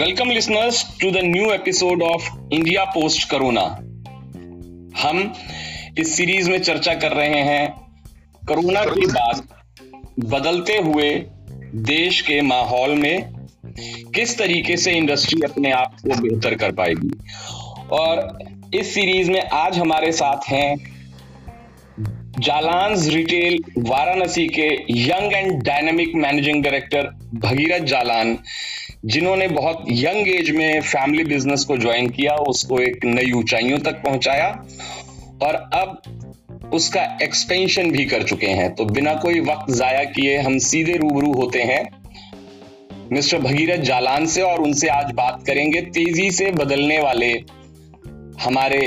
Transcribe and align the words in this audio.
Welcome 0.00 0.30
listeners 0.30 0.98
to 1.00 1.10
the 1.10 1.16
new 1.16 1.50
episode 1.50 2.02
of 2.02 2.28
India 2.52 2.84
post 2.84 3.30
corona 3.30 3.60
हम 5.02 5.34
इस 5.98 6.16
series 6.16 6.50
में 6.50 6.58
चर्चा 6.58 6.94
कर 6.94 7.12
रहे 7.12 7.40
हैं 7.40 7.68
कोरोना 8.48 8.84
के 8.84 9.06
बाद 9.06 9.42
बदलते 10.24 10.76
हुए 10.76 11.10
देश 11.90 12.20
के 12.20 12.40
माहौल 12.42 12.94
में 12.94 13.46
किस 14.14 14.38
तरीके 14.38 14.76
से 14.76 14.92
इंडस्ट्री 14.92 15.40
अपने 15.42 15.72
आप 15.72 15.96
को 16.00 16.20
बेहतर 16.20 16.54
कर 16.54 16.72
पाएगी। 16.72 17.10
और 17.92 18.38
इस 18.74 18.94
सीरीज़ 18.94 19.30
में 19.30 19.42
आज 19.42 19.78
हमारे 19.78 20.12
साथ 20.12 20.48
हैं 20.48 20.76
जालान 22.38 22.96
रिटेल 23.08 23.58
वाराणसी 23.78 24.46
के 24.48 24.68
young 25.02 25.32
and 25.32 25.62
dynamic 25.62 26.14
managing 26.14 26.62
director 26.62 27.02
Bhagirath 27.34 27.84
Jalan. 27.86 28.38
जिन्होंने 29.04 29.46
बहुत 29.48 29.84
यंग 29.88 30.28
एज 30.28 30.50
में 30.50 30.80
फैमिली 30.80 31.24
बिज़नेस 31.24 31.64
को 31.64 31.76
ज्वाइन 31.76 32.08
किया, 32.08 32.34
उसको 32.34 32.78
एक 32.78 33.04
नई 33.04 33.32
ऊंचाइयों 33.32 33.78
तक 33.78 33.92
पहुँचाया 33.92 34.48
और 35.42 35.54
अब 35.74 36.70
उसका 36.74 37.18
एक्सपेंशन 37.22 37.90
भी 37.90 38.04
कर 38.04 38.22
चुके 38.22 38.46
हैं। 38.46 38.74
तो 38.74 38.84
बिना 38.84 39.14
कोई 39.14 39.40
वक्त 39.40 39.72
जाया 39.72 40.04
किए 40.04 40.38
हम 40.38 40.58
सीधे 40.58 40.92
रूबरू 40.92 41.32
होते 41.32 41.62
हैं 41.62 41.88
मिस्टर 43.12 43.38
भगीरथ 43.38 43.78
जालान 43.78 44.26
से 44.26 44.42
और 44.42 44.60
उनसे 44.60 44.88
आज 44.88 45.12
बात 45.12 45.42
करेंगे। 45.46 45.80
तेज़ी 45.80 46.30
से 46.30 46.50
बदलने 46.50 46.98
वाले 46.98 47.32
हमारे 48.40 48.78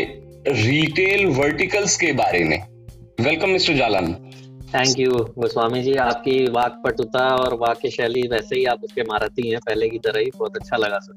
रिटेल 0.48 1.26
वर्टिकल्स 1.26 1.98
के 1.98 2.12
बारे 2.14 2.44
में। 2.44 2.60
Welcome 3.22 3.50
mister 3.50 3.74
Jalan. 3.74 4.23
Thank 4.74 5.00
you 5.00 5.12
Goswami 5.12 5.82
ji 5.82 5.96
आपकी 5.96 6.48
वाक 6.52 6.82
पटुता 6.86 7.36
और 7.36 7.54
वाक्य 7.54 7.90
शैली 7.90 8.28
वैसे 8.28 8.56
ही 8.56 8.66
आप 8.66 8.80
उसके 8.84 9.02
मारती 9.02 9.50
हैं 9.50 9.60
पहले 9.60 9.90
की 9.90 9.98
तरह 9.98 10.20
ही 10.20 10.32
बहुत 10.40 10.56
अच्छा 10.56 10.78
लगा 10.78 11.00
सुन 11.00 11.16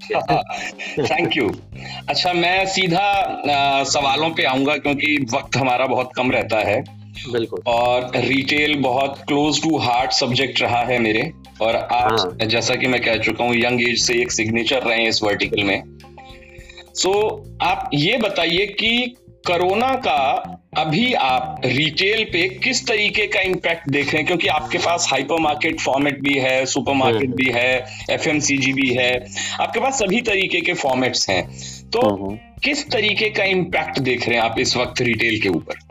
थैंक 1.04 1.36
यू 1.36 1.54
अच्छा 2.08 2.32
मैं 2.32 2.66
सीधा 2.66 3.06
आ, 3.52 3.84
सवालों 3.84 4.30
पे 4.30 4.44
आऊँगा 4.44 4.76
क्योंकि 4.76 5.26
वक्त 5.34 5.56
हमारा 5.56 5.86
बहुत 5.86 6.10
कम 6.16 6.30
रहता 6.30 6.58
है। 6.58 6.84
बिल्कुल। 7.32 7.60
और 7.66 8.10
रिटेल 8.16 8.74
बहुत 8.74 9.18
क्लोज 9.28 9.62
टू 9.62 9.78
हार्ट 9.78 10.12
सब्जेक्ट 10.12 10.62
रहा 10.62 10.80
है 10.80 10.98
मेरे। 10.98 11.32
और 11.62 11.76
आप 11.76 12.36
हाँ. 12.40 12.46
जैसा 12.46 12.74
कि 12.74 12.86
मैं 12.86 13.00
कह 13.02 13.16
चुका 13.16 13.44
हूँ 13.44 13.56
यंग 13.56 13.88
एज 13.88 13.98
से 13.98 14.14
एक 14.14 14.32
सिग्नेचर 14.32 14.82
रहे 14.82 15.00
हैं 15.00 15.08
इस 15.08 15.22
वर्टिकल 15.22 15.62
में। 15.62 15.82
सो 16.94 17.44
so, 17.44 17.62
आप 17.62 17.90
ये 17.94 18.16
बताइए 18.16 18.66
कि 18.66 19.16
कोरोना 19.46 19.94
का 19.94 20.52
अभी 20.76 21.12
आप 21.12 21.60
रिटेल 21.64 22.24
पे 22.24 22.48
किस 22.48 22.86
तरीके 22.86 23.26
का 23.26 23.40
इम्पैक्ट 23.40 23.88
देख 23.88 24.06
रहे 24.06 24.16
हैं? 24.16 24.26
क्योंकि 24.26 24.48
आपके 24.48 24.78
पास 24.78 25.08
हाइपर 25.10 25.40
मार्केट 25.40 25.80
फॉर्मेट 25.80 26.20
भी 26.20 26.34
है 26.34 26.66
सुपर 26.66 26.92
मार्केट 26.92 27.30
भी 27.30 27.50
है 27.54 27.86
एफएमसीजी 28.10 28.72
भी 28.72 28.94
है। 28.94 29.26
आपके 29.60 29.80
पास 29.80 29.98
सभी 29.98 30.20
तरीके 30.20 30.60
के 30.60 30.72
फॉर्मेट्स 30.72 31.30
हैं। 31.30 31.50
तो 31.90 32.00
हम्म, 32.00 32.24
हम्म। 32.24 32.38
किस 32.64 32.90
तरीके 32.90 33.30
का 33.30 33.44
इम्पैक्ट 33.44 33.98
देख 33.98 34.28
रहे 34.28 34.38
हैं 34.38 34.44
आप 34.44 34.58
इस 34.58 34.76
वक्त 34.76 35.00
रिटेल 35.00 35.40
के 35.40 35.48
ऊपर? 35.48 35.85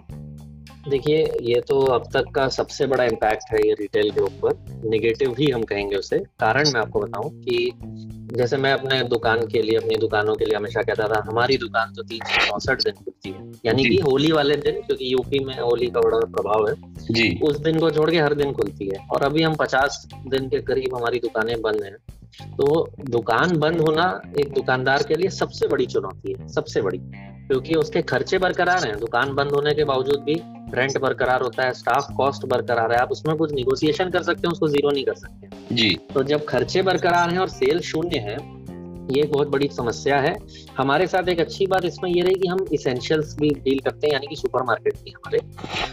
देखिए 0.89 1.17
ये 1.41 1.59
तो 1.61 1.79
अब 1.91 2.03
तक 2.13 2.25
का 2.35 2.47
सबसे 2.47 2.85
बड़ा 2.87 3.03
इम्पैक्ट 3.03 3.53
है 3.53 3.59
ये 3.67 3.73
रिटेल 3.73 4.09
के 4.11 4.21
ऊपर। 4.21 4.81
निगेटिव 4.85 5.35
ही 5.39 5.49
हम 5.51 5.63
कहेंगे 5.63 5.95
उसे। 5.95 6.19
कारण 6.39 6.69
मैं 6.69 6.81
आपको 6.81 6.99
बताऊँ 6.99 7.29
कि 7.39 7.71
जैसे 8.37 8.57
मैं 8.57 8.71
अपने 8.73 9.01
दुकान 9.03 9.45
के 9.47 9.61
लिए 9.61 9.77
अपनी 9.77 9.95
दुकानों 9.97 10.35
के 10.35 10.45
लिए 10.45 10.55
हमेशा 10.57 10.81
कहता 10.81 11.07
था 11.07 11.21
हमारी 11.27 11.57
दुकान 11.57 11.93
तो 11.93 12.03
तीन 12.03 12.25
सौ 12.25 12.45
चौसठ 12.47 12.83
दिन 12.83 12.93
खुलती 12.93 13.29
है। 13.29 13.51
यानी 13.65 13.85
कि 13.85 13.97
होली 14.01 14.31
वाले 14.31 14.55
दिन 14.57 14.81
क्योंकि 14.81 15.11
यूपी 15.13 15.39
में 15.39 15.57
होली 15.59 15.87
का 15.87 16.01
बड़ा 16.01 16.19
प्रभाव 16.27 16.67
है 16.69 16.75
जी। 17.11 17.29
उस 17.43 17.59
दिन 17.59 17.79
को 17.79 17.91
छोड़ 17.91 18.09
के 18.11 18.19
हर 18.19 18.33
दिन 18.33 18.51
खुलती 18.53 18.87
है। 18.87 19.05
और 19.11 19.23
अभी 19.23 19.43
हम 19.43 19.55
पचास 19.55 20.07
दिन 20.27 20.49
के 20.49 20.61
करीब 20.61 20.95
हमारी 20.95 21.19
दुकानें 21.19 21.61
बंद 21.61 21.83
हैं 21.83 21.97
तो 22.51 22.65
दुकान 23.09 23.57
बंद 23.57 23.81
होना 23.81 24.05
एक 24.39 24.51
दुकानदार 24.53 25.03
के 25.03 25.15
लिए 25.15 25.29
सबसे 25.31 25.67
बड़ी 25.67 25.85
चुनौती 25.85 26.35
है 26.39 26.47
सबसे 26.47 26.81
बड़ी। 26.81 26.97
क्योंकि 27.47 27.75
उसके 27.75 28.01
खर्चे 28.01 28.37
बरकरार 28.37 28.87
हैं 28.87 28.99
दुकान 28.99 29.33
बंद 29.35 29.51
होने 29.51 29.73
के 29.73 29.83
बावजूद 29.83 30.19
भी 30.19 30.41
रेंट 30.73 30.97
बरकरार 30.97 31.41
होता 31.41 31.63
है 31.63 31.73
स्टाफ 31.73 32.07
कॉस्ट 32.17 32.45
बरकरार 32.45 32.91
है 32.91 32.97
आप 32.97 33.11
उसमें 33.11 33.35
कुछ 33.37 33.53
निगोसिएशन 33.53 34.09
कर 34.09 34.23
सकते 34.23 34.47
हैं 34.47 34.51
उसको 34.51 34.67
ज़ीरो 34.67 34.89
नहीं 34.89 35.03
कर 35.05 35.15
सकते 35.15 35.75
जी। 35.75 35.89
तो 36.13 36.23
जब 36.23 36.45
खर्चे 36.45 36.81
बरकरार 36.81 37.29
हैं 37.29 37.39
और 37.39 37.49
सेल 37.49 37.79
शून्य 37.81 38.19
है 38.19 38.37
ये 39.11 39.21
एक 39.21 39.31
बहुत 39.31 39.47
बड़ी 39.47 39.67
समस्या 39.67 40.19
है। 40.19 40.35
हमारे 40.77 41.07
साथ 41.07 41.29
एक 41.29 41.39
अच्छी 41.39 41.65
बात 41.67 41.85
इसमें 41.85 42.09
ये 42.09 42.21
रही 42.21 42.35
कि 42.35 42.47
हम 42.47 42.65
इसेंशियल्स 42.73 43.35
भी 43.37 43.49
डील 43.49 43.79
करते 43.79 44.07
हैं 44.07 44.13
यानी 44.13 44.27
कि 44.27 44.35
सुपर 44.35 44.63
मार्केट 44.63 44.93
भी 44.95 45.11
हमारे। 45.11 45.39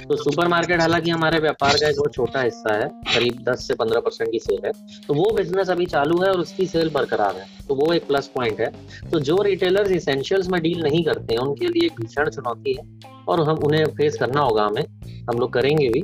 तो 0.05 0.17
सुपर 0.17 0.49
मार्केट 0.49 0.81
हालाँकि 0.81 1.11
हमारे 1.11 1.39
व्यापार 1.39 1.75
का 1.75 1.89
एक 1.89 1.97
बहुत 1.97 2.15
छोटा 2.15 2.43
हिस्सा 2.43 2.75
है 2.75 2.89
करीब 3.15 3.45
10 3.49 3.67
से 3.69 3.75
15 3.75 4.01
परसेंट 4.01 4.31
की 4.33 4.39
सेल 4.39 4.61
है। 4.65 4.73
तो 5.09 5.15
वो 5.15 5.31
बिज़नेस 5.33 5.71
अभी 5.71 5.87
चालू 5.87 6.23
है 6.23 6.31
और 6.31 6.41
उसकी 6.41 6.67
सेल 6.67 6.91
बरकरार 6.91 7.37
है। 7.37 7.47
तो 7.69 7.75
वो 7.75 7.93
एक 7.93 8.07
प्लस 8.07 8.31
पॉइंट 8.35 8.61
है। 8.61 8.73
तो 9.11 9.21
जो 9.21 9.43
रिटेलर्स 9.43 9.91
इसेंशियल्स 9.91 10.49
में 10.49 10.61
डील 10.63 10.83
नहीं 10.83 11.05
करते 11.05 11.35
हैं 11.35 11.41
उनके 11.41 11.69
लिए 11.69 11.87
एक 11.87 12.01
भीषण 12.01 12.31
चुनौती 12.31 12.75
है 12.75 13.01
और 13.29 13.41
हम 13.41 13.59
उन्हें 13.59 13.85
फेस 13.87 14.17
करना 14.17 14.41
होगा 14.41 14.65
हमें। 14.65 14.85
हम 15.31 15.39
लोग 15.39 15.53
करेंगे 15.53 15.89
भी। 15.89 16.03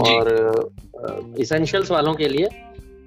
और 0.00 0.72
इसेंशियल्स 1.38 1.90
वालों 1.90 2.14
के 2.14 2.28
लिए 2.28 2.48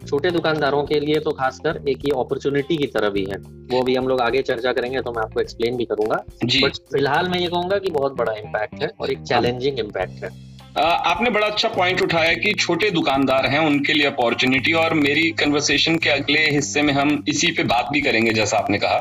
छोटे 0.04 0.30
दुकानदारों 0.32 0.84
के 0.84 1.00
लिए 1.00 1.20
तो 1.20 1.32
खासकर 1.32 1.82
एक 1.90 2.06
ये 2.06 2.12
अपॉर्चुनिटी 2.20 2.78
की 2.78 2.88
तरह 2.88 3.10
भी 3.10 3.24
है। 3.26 3.38
वो 3.72 3.82
भी 3.84 3.96
हम 3.96 4.08
लोग 4.08 4.22
आगे 4.22 4.42
चर्चा 4.44 4.72
करेंगे 4.74 5.02
तो 5.02 5.12
मैं 5.12 5.24
आपको 5.24 5.42
एक्सप्लेन 5.42 5.78
भी 5.78 5.86
करूँगा। 5.86 6.16
बट 6.46 6.78
फ़िलहाल 6.94 7.30
मैं 7.30 7.40
ये 7.40 7.48
कहूँगा 7.48 7.78
कि 7.78 7.92
बहुत 7.92 8.18
बड़ा 8.18 8.34
इम्पैक्ट 8.34 8.82
है 8.84 8.90
और 9.02 9.12
एक 9.12 9.22
चैलेंजिंग 9.24 9.80
इम्पैक्ट 9.80 10.24
है। 10.24 10.30
आपने 10.78 11.30
बड़ा 11.30 11.48
अच्छा 11.48 11.70
पॉइंट 11.70 12.02
उठाया 12.02 12.34
कि 12.36 12.54
छोटे 12.60 12.90
दुकानदार 12.92 13.46
हैं 13.46 13.60
उनके 13.60 13.94
लिए 13.94 14.06
अपॉर्चुनिटी 14.08 14.72
और 14.76 14.94
मेरी 14.94 15.30
कन्वर्सेशन 15.40 15.98
के 15.98 16.10
अगले 16.10 16.50
हिस्से 16.52 16.82
में 16.82 16.94
हम 16.94 17.24
इसी 17.30 17.52
पे 17.52 17.64
बात 17.64 17.90
भी 17.94 18.02
करेंगे 18.02 18.34
जैसा 18.34 18.58
आपने 18.58 18.78
कहा। 18.78 18.98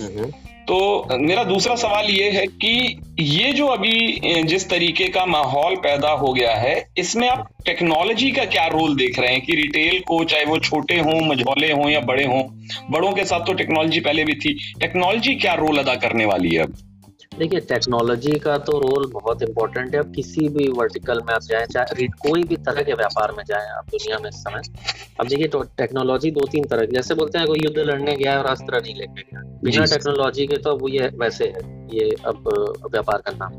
हम्म। 0.00 0.30
तो 0.68 1.18
मेरा 1.18 1.42
दूसरा 1.44 1.74
सवाल 1.76 2.06
ये 2.06 2.30
है 2.30 2.46
कि 2.62 3.00
ये 3.20 3.52
जो 3.52 3.66
अभी 3.66 4.42
जिस 4.44 4.68
तरीके 4.70 5.04
का 5.08 5.24
माहौल 5.26 5.76
पैदा 5.76 6.10
हो 6.12 6.32
गया 6.32 6.54
है, 6.54 6.74
इसमें 6.98 7.28
आप 7.28 7.48
टेक्नोलॉजी 7.66 8.30
का 8.30 8.44
क्या 8.46 8.66
रोल 8.66 8.96
देख 8.96 9.18
रहे 9.18 9.32
हैं 9.32 9.40
कि 9.40 9.54
रिटेल 9.54 9.98
को, 10.08 10.22
चाहे 10.24 10.44
वो 10.44 10.58
छोटे 10.58 10.98
हों, 10.98 11.20
मझौले 11.28 11.72
हों 11.72 11.88
या 11.90 12.00
बड़े 12.02 12.24
हों, 12.24 12.42
बड़ों 12.90 13.12
के 13.12 13.24
साथ 13.24 13.46
तो 13.46 13.52
टेक्नोलॉजी 13.54 14.00
पहले 14.00 14.24
भी 14.24 14.34
थी 14.34 14.54
टेक्नोलॉजी 14.80 15.34
क्या 15.36 15.54
रोल 15.54 15.78
अदा 15.78 15.94
करने 15.96 16.24
वाली 16.24 16.54
है 16.54 16.62
अब? 16.62 16.76
देखिए 17.38 17.60
टेक्नोलॉजी 17.68 18.38
का 18.38 18.56
तो 18.60 18.78
रोल 18.80 19.06
बहुत 19.12 19.42
इंपॉर्टेंट 19.42 19.94
है। 19.94 20.00
अब 20.00 20.12
किसी 20.14 20.48
भी 20.48 20.68
वर्टिकल 20.72 21.20
में 21.26 21.32
आप 21.34 21.42
जाए 21.42 21.66
चाहे 21.66 22.06
कोई 22.18 22.42
भी 22.44 22.56
तरह 22.58 22.82
के 22.82 22.92
व्यापार 22.94 23.32
में 23.32 23.42
जाए 23.48 23.68
आप 23.70 23.86
दुनिया 23.90 24.18
में 24.18 24.28
इस 24.28 24.36
समय। 24.38 24.62
अब 25.20 25.26
देखिए 25.28 25.48
तो 25.48 25.62
टेक्नोलॉजी 25.78 26.30
दो 26.30 26.46
तीन 26.52 26.64
तरह 26.64 26.86
की 26.86 26.94
जैसे 26.94 27.14
बोलते 27.14 27.38
हैं 27.38 27.46
कोई 27.46 27.58
युद्ध 27.58 27.78
लड़ने 27.80 28.16
गया 28.16 28.32
है 28.32 28.38
और 28.38 28.46
अस्त्र 28.46 28.80
नहीं 28.82 28.94
लेके 28.94 29.22
गया। 29.22 29.42
बिना 29.64 29.84
टेक्नोलॉजी 29.86 30.46
के 30.46 30.56
तो 30.56 30.70
अब 30.70 30.86
ये 30.90 31.10
वैसे 31.20 31.44
है 31.46 31.76
ये 31.92 32.08
अब 32.26 32.48
व्यापार 32.92 33.22
करना। 33.26 33.50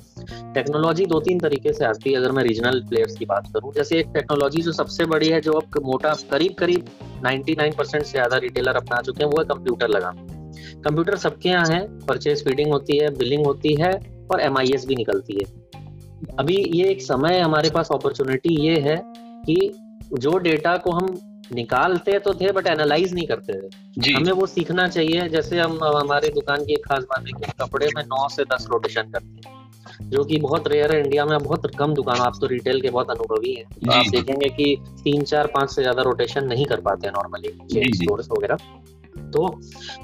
टेक्नोलॉजी 0.54 1.06
दो 1.06 1.20
तीन 1.20 1.40
तरीके 1.40 1.74
से 1.74 1.86
आती 1.86 2.12
है। 2.12 2.18
अगर 2.18 2.32
मैं 2.32 2.44
रीजनल 2.44 2.82
प्लेयर्स 2.90 3.16
की 3.18 3.26
बात 3.26 3.48
करूँ 3.54 3.74
जैसे 3.74 4.00
एक 4.00 4.12
टेक्नोलॉजी 4.14 4.62
जो 4.62 4.72
सबसे 4.74 5.06
बड़ी 5.14 5.30
है 5.30 5.42
जो 5.42 5.54
अब 5.54 5.80
मोटा 5.86 6.14
करीब 6.32 6.54
करीब 6.60 6.90
99 7.26 7.76
परसेंट 7.78 8.04
से 8.04 8.12
ज़्यादा 8.12 8.38
रिटेलर 8.40 8.76
अपना 8.78 9.02
चुके 9.02 9.24
हैं 9.24 9.32
वो 9.32 9.40
है 9.40 9.46
कंप्यूटर 9.48 9.88
लगाना। 9.90 10.38
कंप्यूटर 10.80 11.16
सबके 11.18 11.50
यहाँ 11.50 11.66
है 11.68 11.80
परचेज 12.06 12.44
फीडिंग 12.46 12.72
होती 12.72 12.98
है 12.98 13.10
बिलिंग 13.16 13.46
होती 13.46 13.74
है 13.82 13.92
और 14.32 14.42
एमआईएस 14.42 14.86
भी 14.88 14.96
निकलती 14.96 15.34
है। 15.36 15.48
अभी 16.40 16.56
ये 16.74 16.90
एक 16.90 17.02
समय 17.02 17.40
हमारे 17.40 17.70
पास 17.70 17.90
अपॉर्चुनिटी 17.94 18.56
ये 18.62 18.80
है 18.82 18.96
कि 19.46 19.72
जो 20.16 20.38
डेटा 20.40 20.76
को 20.78 20.92
हम 20.92 21.18
निकालते 21.54 22.18
तो 22.20 22.34
थे 22.34 22.52
बट 22.52 22.68
एनालाइज 22.68 23.14
नहीं 23.14 23.26
करते 23.28 23.54
थे। 23.54 24.12
हमें 24.12 24.32
वो 24.32 24.46
सीखना 24.48 24.88
चाहिए 24.88 25.28
जैसे 25.30 25.60
हम 25.60 25.78
हमारी 25.86 26.30
दुकान 26.30 26.66
की 26.66 26.74
एक 26.74 26.86
खास 26.86 27.04
बात 27.06 27.26
है 27.28 27.40
कि 27.40 27.52
कपड़े 27.62 27.88
में 27.96 28.04
नौ 28.04 28.28
से 28.30 28.44
दस 28.46 28.68
रोटेशन 28.72 29.10
करते 29.12 29.50
हैं 29.50 29.58
जो 30.10 30.24
कि 30.24 30.38
बहुत 30.40 30.68
रेयर 30.68 30.92
है 30.94 31.00
इंडिया 31.00 31.26
में 31.26 31.38
बहुत 31.40 31.66
कम 31.78 31.94
दुकान 31.94 32.20
आप 32.22 32.38
तो 32.42 32.48
रिटेल 32.48 32.82
के 32.82 32.90
बहुत 32.90 33.10
अनुभवी 33.10 33.54
हैं। 33.54 33.66
तो 33.66 33.92
आप 33.92 34.06
देखेंगे 34.12 34.50
कि 34.52 34.76
तीन 35.04 35.24
चार 35.24 35.48
पाँच 35.48 35.72
से 35.72 35.82
ज़्यादा 35.82 36.02
रोटेशन 36.02 36.46
नहीं 36.46 36.66
कर 36.66 36.82
पाते 36.82 37.08
हैं 37.08 37.14
नॉर्मली 37.14 37.92
स्टोर्स 37.94 38.30
वगैरह। 38.30 38.58
तो 39.32 39.46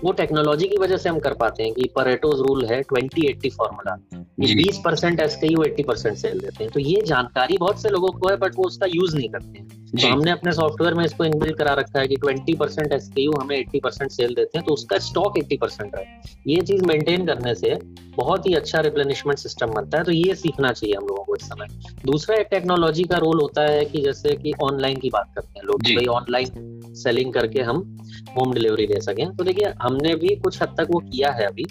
वो 0.04 0.12
टेक्नोलॉजी 0.12 0.68
की 0.68 0.77
वजह 0.77 0.98
से 0.98 1.10
हम 1.10 1.19
कर 1.19 1.33
पाते 1.33 1.63
हैं 1.63 1.74
कि 1.74 1.89
परेटोज 1.95 2.39
रूल 2.39 2.66
है 2.66 2.81
ट्वेंटी 2.81 3.27
एट्टी 3.27 3.50
फॉर्मूला 3.50 3.95
बीस 4.39 4.81
परसेंट 4.86 5.19
एस 5.19 5.36
के 5.36 5.48
एट्टी 5.68 5.83
परसेंट 5.83 6.18
सेल 6.18 6.39
देते 6.39 6.63
हैं। 6.63 6.72
तो 6.74 6.80
ये 6.80 7.01
जानकारी 7.01 7.57
बहुत 7.57 7.81
से 7.81 7.89
लोगों 7.89 8.10
को 8.10 8.30
है 8.30 8.36
बट 8.38 8.56
वो 8.56 8.63
उसका 8.63 8.86
यूज़ 8.86 9.16
नहीं 9.18 9.30
करते 9.30 9.60
हैं। 9.60 9.85
तो 9.95 10.07
हमने 10.07 10.31
अपने 10.31 10.51
सॉफ्टवेयर 10.51 10.94
में 10.94 11.03
इसको 11.06 11.24
इनबिल्ड 11.24 11.57
करा 11.57 11.74
रखा 11.74 12.00
है 12.00 12.07
कि 12.07 12.15
20 12.15 12.56
परसेंट 12.59 12.94
एस 12.94 13.09
हमें 13.42 13.56
80 13.57 13.80
परसेंट 13.83 14.12
सेल 14.12 14.33
देते 14.36 14.57
हैं 14.57 14.65
तो 14.68 14.74
उसका 14.74 14.97
स्टॉक 14.97 15.38
80 15.39 15.57
परसेंट 15.62 15.95
है। 15.95 16.03
ये 16.47 16.62
चीज़ 16.62 16.83
मेंटेन 16.83 17.25
करने 17.25 17.56
से 17.56 17.80
बहुत 18.18 18.47
ही 18.47 18.53
अच्छा 18.53 18.80
रिप्लेनिशमेंट 18.80 19.39
सिस्टम 19.39 19.68
बनता 19.68 19.97
है 19.97 20.03
तो 20.03 20.12
ये 20.12 20.36
सीखना 20.36 20.71
चाहिए 20.71 20.95
हम 20.95 21.03
लोगों 21.03 21.24
को 21.24 21.36
इस 21.36 21.44
समय। 21.44 21.68
दूसरा 22.06 22.36
एक 22.36 22.47
टेक्नोलॉजी 22.51 23.03
का 23.03 23.18
रोल 23.18 23.42
होता 23.42 23.62
है 23.62 23.86
कि 23.86 24.01
जैसे 24.01 24.36
कि 24.36 24.53
ऑनलाइन 24.63 24.97
की 24.97 25.09
बात 25.09 25.31
करते 25.36 25.59
हैं 25.59 25.65
लोग 25.65 25.81
भाई 25.83 26.06
ऑनलाइन 26.06 26.94
सेलिंग 26.95 27.33
करके 27.33 27.62
हम 27.62 27.97
होम 28.38 28.53
डिलीवरी 28.53 28.88
दे 28.88 29.01
सकें। 29.01 29.36
तो 29.36 29.44
देखिए 29.44 29.74
हमने 29.81 30.15
भी 30.15 30.36
कुछ 30.36 30.62
हद 30.62 30.75
तक 30.77 30.88
वो 30.92 31.00
किया 31.00 31.31
है 31.31 31.45
अभी। 31.45 31.65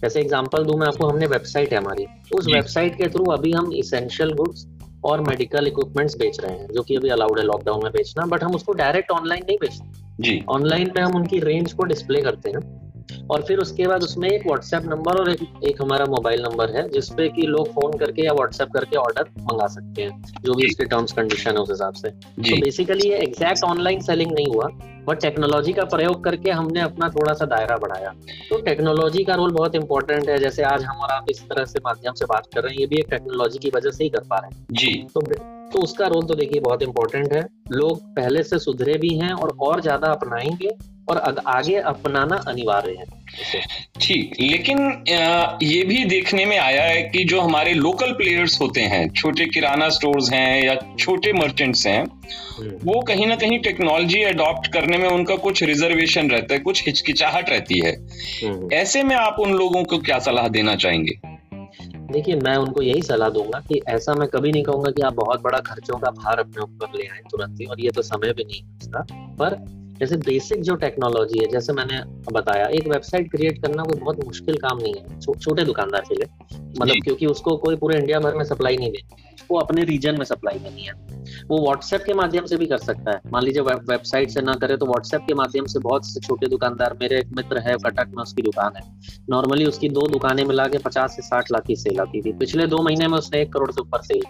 जैसे 0.00 0.20
एग्जांपल 0.20 0.64
दूँ 0.64 0.78
मैं 0.78 0.86
आपको 0.86 1.06
हमने 1.06 1.26
वेबसाइट 1.26 1.72
है 1.72 1.78
हमारी। 1.78 2.06
उस 2.34 2.46
वेबसाइट 2.46 2.94
के 2.94 3.08
थ्रू 3.08 3.24
अभी 3.24 3.52
हम 3.52 3.72
इसेंशियल 3.72 4.32
गुड्स 4.32 4.66
और 5.04 5.20
मेडिकल 5.20 5.66
इक्विपमेंट्स 5.66 6.16
बेच 6.16 6.40
रहे 6.40 6.58
हैं 6.58 6.68
जो 6.68 6.82
कि 6.82 6.96
अभी 6.96 7.08
अलाउड 7.08 7.38
है 7.38 7.44
लॉकडाउन 7.44 7.82
में 7.82 7.92
बेचना 7.92 8.26
बट 8.26 8.44
हम 8.44 8.54
उसको 8.54 8.72
डायरेक्ट 8.72 9.10
ऑनलाइन 9.10 9.42
नहीं 9.48 9.58
बेचते। 9.60 10.22
जी। 10.22 10.44
ऑनलाइन 10.48 10.90
पे 10.90 11.00
हम 11.00 11.14
उनकी 11.16 11.38
रेंज 11.38 11.72
को 11.72 11.84
डिस्प्ले 11.84 12.22
करते 12.22 12.50
हैं। 12.50 12.83
और 13.30 13.42
फिर 13.42 13.58
उसके 13.58 13.86
बाद 13.86 14.02
उसमें 14.02 14.28
एक 14.30 14.46
व्हाट्सएप 14.46 14.82
नंबर 14.84 15.18
और 15.20 15.30
एक, 15.30 15.42
एक 15.64 15.82
हमारा 15.82 16.04
मोबाइल 16.04 16.42
नंबर 16.42 16.70
है 16.70 16.88
जिसपे 16.88 17.28
कि 17.28 17.42
लोग 17.42 17.68
फ़ोन 17.68 17.98
करके 17.98 18.22
या 18.22 18.32
व्हाट्सएप 18.32 18.68
करके 18.68 18.96
ऑर्डर 18.96 19.28
मंगा 19.40 19.66
सकते 19.66 20.02
हैं 20.02 20.22
जो 20.44 20.54
भी 20.54 20.66
उसके 20.66 20.84
टर्म्स 20.84 21.12
कंडीशन 21.12 21.50
है 21.50 21.56
उस 21.56 21.70
हिसाब 21.70 21.94
से। 21.94 22.08
तो 22.08 22.56
बेसिकली 22.56 23.08
ये 23.08 23.16
एग्जैक्ट 23.16 23.64
ऑनलाइन 23.64 24.00
सेलिंग 24.00 24.32
नहीं 24.32 24.46
हुआ 24.54 24.68
बट 25.08 25.20
टेक्नोलॉजी 25.20 25.72
का 25.72 25.84
प्रयोग 25.84 26.24
करके 26.24 26.50
हमने 26.50 26.80
अपना 26.80 27.08
थोड़ा 27.08 27.32
सा 27.34 27.44
दायरा 27.44 27.76
बढ़ाया। 27.76 28.12
तो 28.50 28.60
टेक्नोलॉजी 28.62 29.24
का 29.24 29.34
रोल 29.34 29.50
बहुत 29.50 29.74
इंपॉर्टेंट 29.74 30.28
है 30.28 30.38
जैसे 30.38 30.62
आज 30.62 30.84
हम 30.84 30.96
और 30.96 31.10
आप 31.10 31.26
इस 31.30 31.42
तरह 31.42 31.64
से 31.64 31.78
माध्यम 31.78 32.14
से 32.14 32.24
बात 32.24 32.46
कर 32.54 32.62
रहे 32.62 32.72
हैं 32.72 32.80
ये 32.80 32.86
भी 32.86 32.96
एक 32.96 33.10
टेक्नोलॉजी 33.10 33.58
की 33.58 33.70
वजह 33.74 33.90
से 33.90 34.04
ही 34.04 34.10
कर 34.10 34.20
पा 34.20 34.36
रहे 34.36 34.56
हैं। 34.56 34.66
जी। 34.72 35.06
तो 35.14 35.20
तो 35.72 35.80
उसका 35.80 36.06
रोल 36.06 36.22
तो 36.22 36.34
देखिए 36.34 36.60
बहुत 36.60 36.82
इंपॉर्टेंट 36.82 37.32
है 37.32 37.46
लोग 37.72 38.00
पहले 38.16 38.42
से 38.42 38.58
सुधरे 38.58 38.94
भी 38.94 39.08
हैं 39.08 39.32
और 39.32 39.56
और 39.60 39.80
ज़्यादा 39.80 40.08
अपनाएँगे 40.08 40.68
और 41.08 41.42
आगे 41.48 41.76
अपनाना 41.84 42.36
अनिवार्य 42.48 42.96
है 42.98 43.06
ठीक 44.00 44.36
लेकिन 44.40 44.78
ये 45.62 45.82
भी 45.84 46.04
देखने 46.04 46.44
में 46.44 46.56
आया 46.58 46.82
है 46.82 47.02
कि 47.04 47.24
जो 47.24 47.40
हमारे 47.40 47.72
लोकल 47.74 48.12
प्लेयर्स 48.12 48.60
होते 48.60 48.80
हैं 48.84 49.08
छोटे 49.12 49.46
किराना 49.46 49.88
स्टोर्स 49.90 50.30
हैं 50.32 50.64
या 50.64 50.74
छोटे 50.98 51.32
मर्चेंट्स 51.32 51.86
हैं 51.86 52.00
हम्म। 52.00 52.70
वो 52.84 53.00
कहीं 53.02 53.26
ना 53.26 53.36
कहीं 53.36 53.58
टेक्नोलॉजी 53.60 54.22
अडॉप्ट 54.24 54.72
करने 54.72 54.98
में 54.98 55.08
उनका 55.08 55.36
कुछ 55.38 55.62
रिजर्वेशन 55.64 56.30
रहता 56.30 56.54
है 56.54 56.60
कुछ 56.60 56.86
हिचकिचाहट 56.86 57.50
रहती 57.50 57.80
है 57.80 57.92
हम्म। 57.92 58.72
ऐसे 58.72 59.02
में 59.02 59.14
आप 59.16 59.40
उन 59.40 59.54
लोगों 59.54 59.84
को 59.84 59.98
क्या 60.00 60.18
सलाह 60.20 60.48
देना 60.48 60.74
चाहेंगे 60.76 61.18
देखिए 62.12 62.34
मैं 62.36 62.56
उनको 62.56 62.82
यही 62.82 63.02
सलाह 63.02 63.28
दूँगा 63.30 63.60
कि 63.60 63.80
ऐसा 63.88 64.14
मैं 64.14 64.28
कभी 64.28 64.52
नहीं 64.52 64.62
कहूँगा 64.62 64.90
कि 64.90 65.02
आप 65.02 65.14
बहुत 65.14 65.42
बड़ा 65.42 65.58
खर्चों 65.64 65.98
का 65.98 66.10
भार 66.12 66.38
अपने 66.38 66.62
ऊपर 66.62 66.98
ले 66.98 67.06
आए 67.06 67.20
तुरंत 67.30 67.60
ही 67.60 67.66
और 67.66 67.80
ये 67.80 67.90
तो 67.90 68.02
समय 68.04 68.32
भी 68.32 68.44
नहीं 68.44 68.60
है 68.60 68.76
उसका 68.76 69.06
पर 69.34 69.56
जैसे 70.00 70.16
बेसिक 70.16 70.62
जो 70.62 70.74
टेक्नोलॉजी 70.74 71.38
है 71.38 71.46
जैसे 71.48 71.72
मैंने 71.72 72.00
बताया 72.32 72.66
एक 72.68 72.88
वेबसाइट 72.88 73.30
क्रिएट 73.30 73.60
करना 73.62 73.82
कोई 73.82 74.00
बहुत 74.00 74.24
मुश्किल 74.24 74.56
काम 74.56 74.78
नहीं 74.78 74.94
है 74.94 75.20
छो, 75.20 75.34
छोटे 75.34 75.64
दुकानदार 75.64 76.00
के 76.00 76.14
लिए। 76.14 76.58
मतलब 76.80 77.02
क्योंकि 77.04 77.26
उसको 77.26 77.56
कोई 77.56 77.76
पूरे 77.76 77.98
इंडिया 77.98 78.20
भर 78.20 78.34
में 78.34 78.44
सप्लाई 78.44 78.76
नहीं 78.76 78.90
देती। 78.90 79.22
वो 79.50 79.58
अपने 79.58 79.82
रीजन 79.84 80.18
में 80.18 80.24
सप्लाई 80.24 80.58
करनी 80.58 80.82
है। 80.82 80.92
वो 81.48 81.60
व्हाट्सएप 81.62 82.02
के 82.02 82.14
माध्यम 82.14 82.44
से 82.46 82.56
भी 82.56 82.66
कर 82.66 82.78
सकता 82.78 83.10
है। 83.10 83.20
मान 83.32 83.42
लीजिए 83.42 83.62
वेबसाइट 83.62 84.30
से 84.30 84.42
ना 84.42 84.54
करे 84.54 84.76
तो 84.76 84.86
व्हाट्सएप 84.86 85.24
के 85.26 85.34
माध्यम 85.34 85.66
से 85.66 85.78
बहुत 85.78 86.06
से 86.06 86.20
छोटे 86.20 86.46
दुकानदार 86.46 86.96
मेरे 87.00 87.18
एक 87.18 87.28
मित्र 87.36 87.58
है 87.58 87.74
कटक 87.84 88.12
में 88.16 88.22
उसकी 88.22 88.42
दुकान 88.42 88.76
है। 88.76 88.82
नॉर्मली 89.30 89.64
उसकी 89.64 89.88
दो 89.88 90.06
दुकानें 90.08 90.44
मिला 90.44 90.66
के 90.66 90.78
पचास 90.78 91.16
से 91.16 91.22
साठ 91.22 91.52
लाख 91.52 91.66
की 91.66 91.76
सेल 91.76 92.00
आती 92.00 92.22
थी। 92.22 92.32
पिछले 92.32 92.66
दो 92.66 92.82
महीने 92.82 93.08
में 93.08 93.18
उसने 93.18 93.42
एक 93.42 93.52
करोड़ 93.52 93.70
से 93.72 93.80
ऊपर 93.80 94.02
सेल 94.02 94.22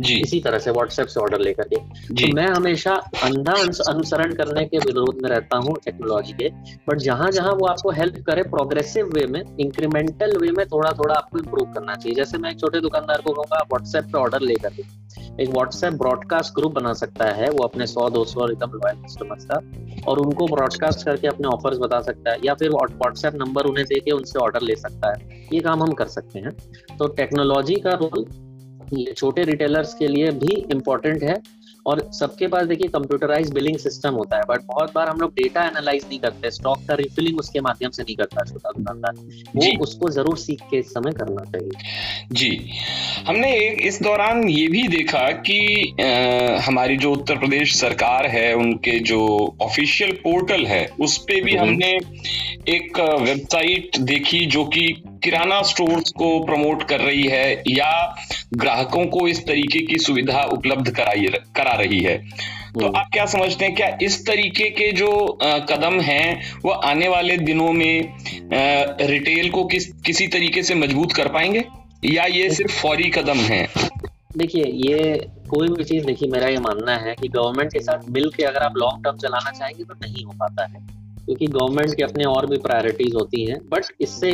जी। 0.00 0.14
इसी 0.14 0.40
तरह 0.40 0.58
से 0.58 0.70
व्हाट्सएप 0.70 1.06
से 1.06 1.20
ऑर्डर 1.20 1.40
लेकर 1.40 1.62
के। 1.62 1.76
तो 2.08 2.34
मैं 2.34 2.46
हमेशा 2.46 2.94
अंधा 3.22 3.52
अनुसरण 3.88 4.34
करने 4.34 4.64
के 4.64 4.78
विरोध 4.78 5.22
में 5.22 5.28
रहता 5.30 5.56
हूँ 5.56 5.76
टेक्नोलॉजी 5.84 6.32
के। 6.32 6.48
बट 6.88 6.98
जहाँ 6.98 7.30
जहाँ 7.30 7.52
वो 7.52 7.66
आपको 7.66 7.90
हेल्प 7.90 8.16
करे 8.26 8.42
प्रोग्रेसिव 8.42 9.06
वे 9.06 9.26
में 9.26 9.42
इंक्रीमेंटल 9.60 10.36
वे 10.36 10.50
में 10.50 10.66
थोड़ा 10.66 10.90
थोड़ा 10.90 11.14
आपको 11.14 11.38
इम्प्रूव 11.38 11.72
करना 11.72 11.94
चाहिए। 11.94 12.14
जैसे 12.14 12.38
मैं 12.38 12.50
एक 12.50 12.60
छोटे 12.60 12.80
दुकानदार 12.80 13.22
को 13.22 13.32
कहूँगा 13.32 13.64
व्हाट्सएप 13.72 14.04
पे 14.04 14.18
ऑर्डर 14.18 14.40
लेकर 14.40 14.68
के 14.68 14.82
एक 15.42 15.48
व्हाट्सएप 15.48 15.92
ब्रॉडकास्ट 15.92 16.54
ग्रुप 16.54 16.72
बना 16.72 16.92
सकता 16.92 17.24
है। 17.24 17.50
वो 17.50 17.64
अपने 17.64 17.86
सौ 17.86 18.08
दो 18.10 18.24
सौ 18.24 18.48
एकदम 18.48 18.70
लॉयल 18.74 19.02
कस्टमर्स 19.02 19.44
का। 19.44 19.60
और 20.08 20.18
उनको 20.18 20.46
ब्रॉडकास्ट 20.46 21.04
करके 21.04 21.28
अपने 21.28 21.48
ऑफर्स 21.48 21.78
बता 21.78 22.00
सकता 22.00 22.30
है। 22.30 22.38
या 22.44 22.54
फिर 22.54 22.70
व्हाट्सएप 22.70 23.34
नंबर 23.34 23.66
उन्हें 23.66 23.86
देके 23.86 24.10
उनसे 24.10 24.38
ऑर्डर 24.38 24.60
ले 24.60 24.76
सकता 24.76 25.12
है। 25.12 25.46
ये 25.52 25.60
काम 25.60 25.82
हम 25.82 25.92
कर 25.92 26.06
सकते 26.06 26.38
हैं। 26.38 26.50
तो 26.98 27.06
टेक्नोलॉजी 27.06 27.74
का 27.74 27.90
रोल 27.90 28.24
ये 28.94 29.12
छोटे 29.12 29.44
रिटेलर्स 29.44 29.94
के 29.94 30.08
लिए 30.08 30.30
भी 30.40 30.64
इम्पोर्टेंट 30.72 31.22
है। 31.22 31.36
और 31.86 32.00
सबके 32.12 32.46
पास 32.46 32.66
देखिए 32.66 32.88
कंप्यूटराइज 32.88 33.50
बिलिंग 33.54 33.76
सिस्टम 33.78 34.14
होता 34.14 34.36
है 34.36 34.42
बट 34.48 34.62
बहुत 34.68 34.92
बार 34.94 35.08
हम 35.08 35.20
लोग 35.20 35.32
डेटा 35.32 35.64
एनालाइज 35.64 36.04
नहीं 36.08 36.18
करते 36.18 36.50
स्टॉक 36.50 36.78
का 36.88 36.94
रिफिलिंग 36.94 37.38
उसके 37.38 37.60
माध्यम 37.60 37.90
से 37.90 38.02
नहीं 38.02 38.16
करता 38.16 38.44
छोटा 38.44 38.70
दुकानदार 38.78 39.14
वो 39.56 39.82
उसको 39.82 40.08
ज़रूर 40.10 40.36
सीख 40.36 40.62
के 40.70 40.78
इस 40.78 40.90
समय 40.90 41.12
करना 41.12 41.44
चाहिए। 41.44 42.26
जी। 42.32 42.50
हमने 43.26 43.52
एक 43.58 43.80
इस 43.86 44.02
दौरान 44.02 44.48
ये 44.48 44.66
भी 44.68 44.86
देखा 44.88 45.30
कि 45.48 45.60
आ, 46.00 46.60
हमारी 46.66 46.96
जो 46.96 47.12
उत्तर 47.12 47.38
प्रदेश 47.38 47.76
सरकार 47.76 48.26
है 48.26 48.52
उनके 48.56 48.98
जो 49.04 49.22
ऑफिशियल 49.62 50.12
पोर्टल 50.24 50.66
है 50.66 50.84
उस 51.00 51.16
पर 51.20 51.42
भी 51.42 51.54
हम्म। 51.54 51.68
हमने 51.68 51.98
एक 52.68 52.98
वेबसाइट 53.20 53.98
देखी 54.04 54.44
जो 54.46 54.64
कि 54.66 54.94
किराना 55.24 55.60
स्टोर्स 55.62 56.10
को 56.10 56.28
प्रमोट 56.44 56.82
कर 56.88 57.00
रही 57.00 57.26
है 57.26 57.62
या 57.68 57.90
ग्राहकों 58.54 59.04
को 59.06 59.26
इस 59.28 59.46
तरीके 59.46 59.80
की 59.86 59.98
सुविधा 59.98 60.42
उपलब्ध 60.52 60.90
कराई 60.90 61.26
करा 61.56 61.72
रही 61.72 62.00
है? 62.00 62.16
तो 62.18 62.84
हम्म। 62.84 62.96
आप 62.96 63.08
क्या 63.12 63.24
समझते 63.26 63.64
हैं 63.64 63.74
क्या 63.74 63.96
इस 64.02 64.26
तरीके 64.26 64.68
के 64.70 64.90
जो 64.92 65.10
कदम 65.70 66.00
हैं 66.00 66.58
वो 66.64 66.70
आने 66.70 67.08
वाले 67.08 67.36
दिनों 67.38 67.72
में 67.72 68.12
रिटेल 69.02 69.50
को 69.50 69.64
किस 69.64 69.86
किसी 70.06 70.26
तरीके 70.28 70.62
से 70.62 70.74
मज़बूत 70.74 71.12
कर 71.12 71.28
पाएँगे? 71.28 71.64
या 72.04 72.24
ये 72.24 72.50
सिर्फ़ 72.50 72.72
फौरी 72.72 73.10
कदम 73.10 73.38
है? 73.44 73.66
देखिए 74.36 74.64
ये 74.88 75.14
कोई 75.48 75.68
भी 75.68 75.84
चीज़ 75.84 76.04
देखिए 76.04 76.28
मेरा 76.28 76.48
ये 76.48 76.58
मानना 76.58 76.96
है 76.96 77.14
कि 77.14 77.28
गवर्नमेंट 77.28 77.72
के 77.72 77.80
साथ 77.80 78.08
मिल 78.10 78.30
के 78.36 78.42
अगर 78.42 78.62
आप 78.62 78.76
लॉन्ग 78.76 79.04
टर्म 79.04 79.16
चलाना 79.18 79.50
चाहेंगे 79.50 79.84
तो 79.84 79.94
नहीं 80.02 80.24
हो 80.24 80.32
पाता 80.32 80.64
है। 80.64 80.84
क्योंकि 81.26 81.46
गवर्नमेंट 81.46 81.94
के 81.96 82.02
अपने 82.02 82.24
और 82.24 82.46
भी 82.46 82.56
प्रायोरिटीज 82.58 83.14
होती 83.14 83.44
हैं 83.44 83.58
बट 83.68 83.84
इससे 84.00 84.32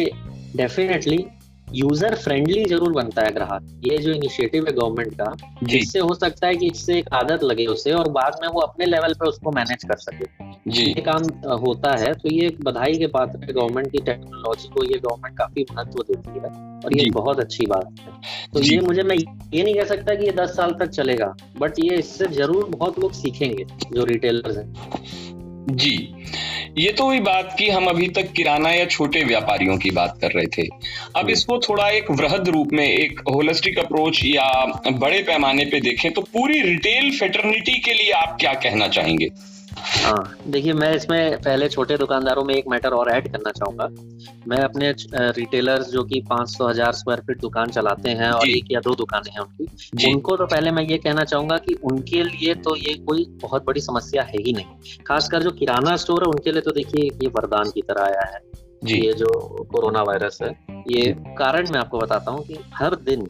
डेफिनेटली 0.57 1.25
यूज़र 1.69 2.15
फ्रेंडली 2.15 2.65
ज़रूर 2.65 2.93
बनता 2.93 3.23
है 3.23 3.31
ग्राहक। 3.35 3.69
ये 3.85 3.99
जो 3.99 4.13
इनिशिएटिव 4.13 4.65
है 4.67 4.73
गवर्नमेंट 4.75 5.15
का 5.15 5.35
जिससे 5.65 5.99
हो 5.99 6.15
सकता 6.15 6.47
है 6.47 6.57
कि 6.57 6.67
इससे 6.67 6.99
एक 6.99 7.09
आदत 7.15 7.43
लगे 7.45 7.67
उसे 7.67 7.93
और 7.93 8.09
बाद 8.13 8.37
में 8.43 8.49
वो 8.49 8.61
अपने 8.61 8.87
लेवल 8.87 9.15
पे 9.15 9.29
उसको 9.29 9.51
मैनेज 9.51 9.85
कर 9.85 9.97
सके। 9.99 10.27
जी। 10.71 10.83
ये 10.83 11.03
काम 11.03 11.23
होता 11.61 11.97
है 12.01 12.13
तो 12.15 12.33
ये 12.33 12.51
बधाई 12.65 12.99
के 12.99 13.07
पात्र 13.09 13.45
है 13.45 13.53
गवर्नमेंट 13.53 13.91
की 13.93 13.99
टेक्नोलॉजी 14.01 14.69
को 14.69 14.85
ये 14.85 14.99
गवर्नमेंट 14.99 15.39
काफ़ी 15.39 15.65
महत्व 15.73 16.03
देती 16.03 16.39
है 16.39 16.51
और 16.77 16.97
ये 16.99 17.11
बहुत 17.11 17.41
अच्छी 17.41 17.67
बात 17.67 18.01
है। 18.01 18.13
तो 18.53 18.63
ये 18.63 18.81
मुझे 18.81 19.03
मैं 19.03 19.17
ये 19.17 19.63
नहीं 19.63 19.75
कह 19.75 19.85
सकता 19.87 20.15
कि 20.15 20.27
ये 20.27 20.33
दस 20.35 20.57
साल 20.57 20.77
तक 20.81 20.91
चलेगा 20.91 21.35
बट 21.59 21.79
ये 21.79 21.97
इससे 21.97 22.27
ज़रूर 22.35 22.69
बहुत 22.69 22.99
लोग 22.99 23.13
सीखेंगे 23.15 23.65
जो 23.87 24.05
रिटेलर्स 24.05 24.57
हैं। 24.57 24.73
जी। 25.69 25.97
ये 26.79 26.93
तो 26.93 27.05
हुई 27.05 27.21
बात 27.21 27.55
की 27.59 27.69
हम 27.69 27.87
अभी 27.87 28.09
तक 28.09 28.33
किराना 28.33 28.71
या 28.71 28.85
छोटे 28.87 29.23
व्यापारियों 29.25 29.77
की 29.79 29.91
बात 29.91 30.19
कर 30.21 30.31
रहे 30.31 30.47
थे। 30.47 30.69
अब 31.17 31.31
इसको 31.31 31.59
थोड़ा 31.59 31.89
एक 31.91 32.11
वृहद 32.11 32.49
रूप 32.49 32.73
में 32.73 32.87
एक 32.87 33.21
होलिस्टिक 33.29 33.79
अप्रोच 33.79 34.21
या 34.25 34.49
बड़े 34.91 35.23
पैमाने 35.23 35.65
पे 35.65 35.81
देखें 35.81 36.11
तो 36.13 36.23
पूरी 36.33 36.61
रिटेल 36.63 37.11
फेटर्निटी 37.19 37.79
के 37.79 37.93
लिए 37.93 38.11
आप 38.13 38.37
क्या 38.41 38.53
कहना 38.55 38.89
चाहेंगे? 38.89 39.29
हाँ। 40.03 40.37
देखिए 40.47 40.73
मैं 40.73 40.93
इसमें 40.95 41.37
पहले 41.39 41.69
छोटे 41.69 41.97
दुकानदारों 41.97 42.43
में 42.45 42.55
एक 42.55 42.69
मैटर 42.69 42.93
और 42.93 43.11
ऐड 43.11 43.31
करना 43.33 43.51
चाहूँगा। 43.51 43.87
मैं 44.49 44.59
अपने 44.59 44.91
रिटेलर्स 45.33 45.91
जो 45.91 46.03
कि 46.05 46.21
पाँच 46.31 46.49
सौ 46.49 46.69
हज़ार 46.69 46.93
स्क्वायर 46.93 47.21
फीट 47.21 47.41
दुकान 47.41 47.71
चलाते 47.71 48.11
हैं 48.11 48.31
और 48.31 48.49
एक 48.49 48.73
या 48.73 48.81
दो 48.81 48.95
दुकानें 48.95 49.31
हैं 49.33 49.41
उनकी 49.41 50.13
उनको 50.13 50.37
तो 50.37 50.47
पहले 50.47 50.71
मैं 50.71 50.83
ये 50.85 50.99
कहना 50.99 51.25
चाहूँगा 51.25 51.57
कि 51.59 51.75
उनके 51.85 52.23
लिए 52.23 52.55
तो 52.65 52.75
ये 52.79 52.95
कोई 53.07 53.27
बहुत 53.43 53.67
बड़ी 53.67 53.81
समस्या 53.81 54.23
है 54.23 54.43
ही 54.43 54.53
नहीं। 54.53 55.05
खासकर 55.07 55.43
जो 55.43 55.51
किराना 55.53 55.97
स्टोर 55.97 56.25
है 56.25 56.31
उनके 56.31 56.53
लिए 56.53 56.63
तो 56.63 56.73
देखिए 56.73 57.09
ये 57.23 57.29
वरदान 57.29 57.71
की 57.71 57.83
तरह 57.83 58.05
आया 58.05 58.27
है। 58.27 58.41
जी। 58.85 58.97
ये 58.97 59.13
जो 59.15 59.29
कोरोना 59.73 60.03
वायरस 60.03 60.39
है 60.43 60.51
ये 60.89 61.11
कारण 61.39 61.71
मैं 61.73 61.79
आपको 61.81 61.99
बताता 61.99 62.31
हूँ 62.31 62.45
कि 62.45 62.59
हर 62.75 62.95
दिन 63.05 63.27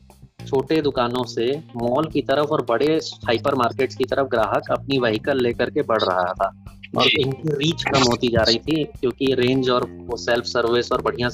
छोटे 0.47 0.81
दुकानों 0.83 1.25
से 1.25 1.47
मॉल 1.77 2.07
की 2.07 2.23
तरफ़ 2.23 2.47
और 2.47 2.65
बड़े 2.69 2.95
हाइपर 3.27 3.55
मार्केट 3.55 3.95
की 3.95 4.05
तरफ़ 4.05 4.27
ग्राहक 4.27 4.71
अपनी 4.71 4.99
व्हीकल 4.99 5.41
लेकर 5.41 5.71
के 5.71 5.83
बढ़ 5.83 6.03
रहा 6.03 6.33
था। 6.33 6.51
और 6.99 7.09
इनकी 7.09 7.55
रीच 7.55 7.83
कम 7.85 8.03
होती 8.03 8.29
जा 8.29 8.43
रही 8.43 8.59
थी 8.59 8.85
क्योंकि 8.85 9.35
रेंज 9.35 9.71
और 9.71 9.85
वो 10.01 10.17
सेल्फ 10.17 10.45
सर्विस 10.45 10.93
और 10.93 11.03
बढ़िया 11.03 11.29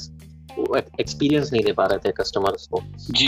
एक्सपीरियंस 0.99 1.51
नहीं 1.53 1.63
दे 1.63 1.71
पा 1.71 1.85
रहे 1.85 1.97
थे 1.97 2.11
कस्टमर्स 2.11 2.67
को। 2.67 2.81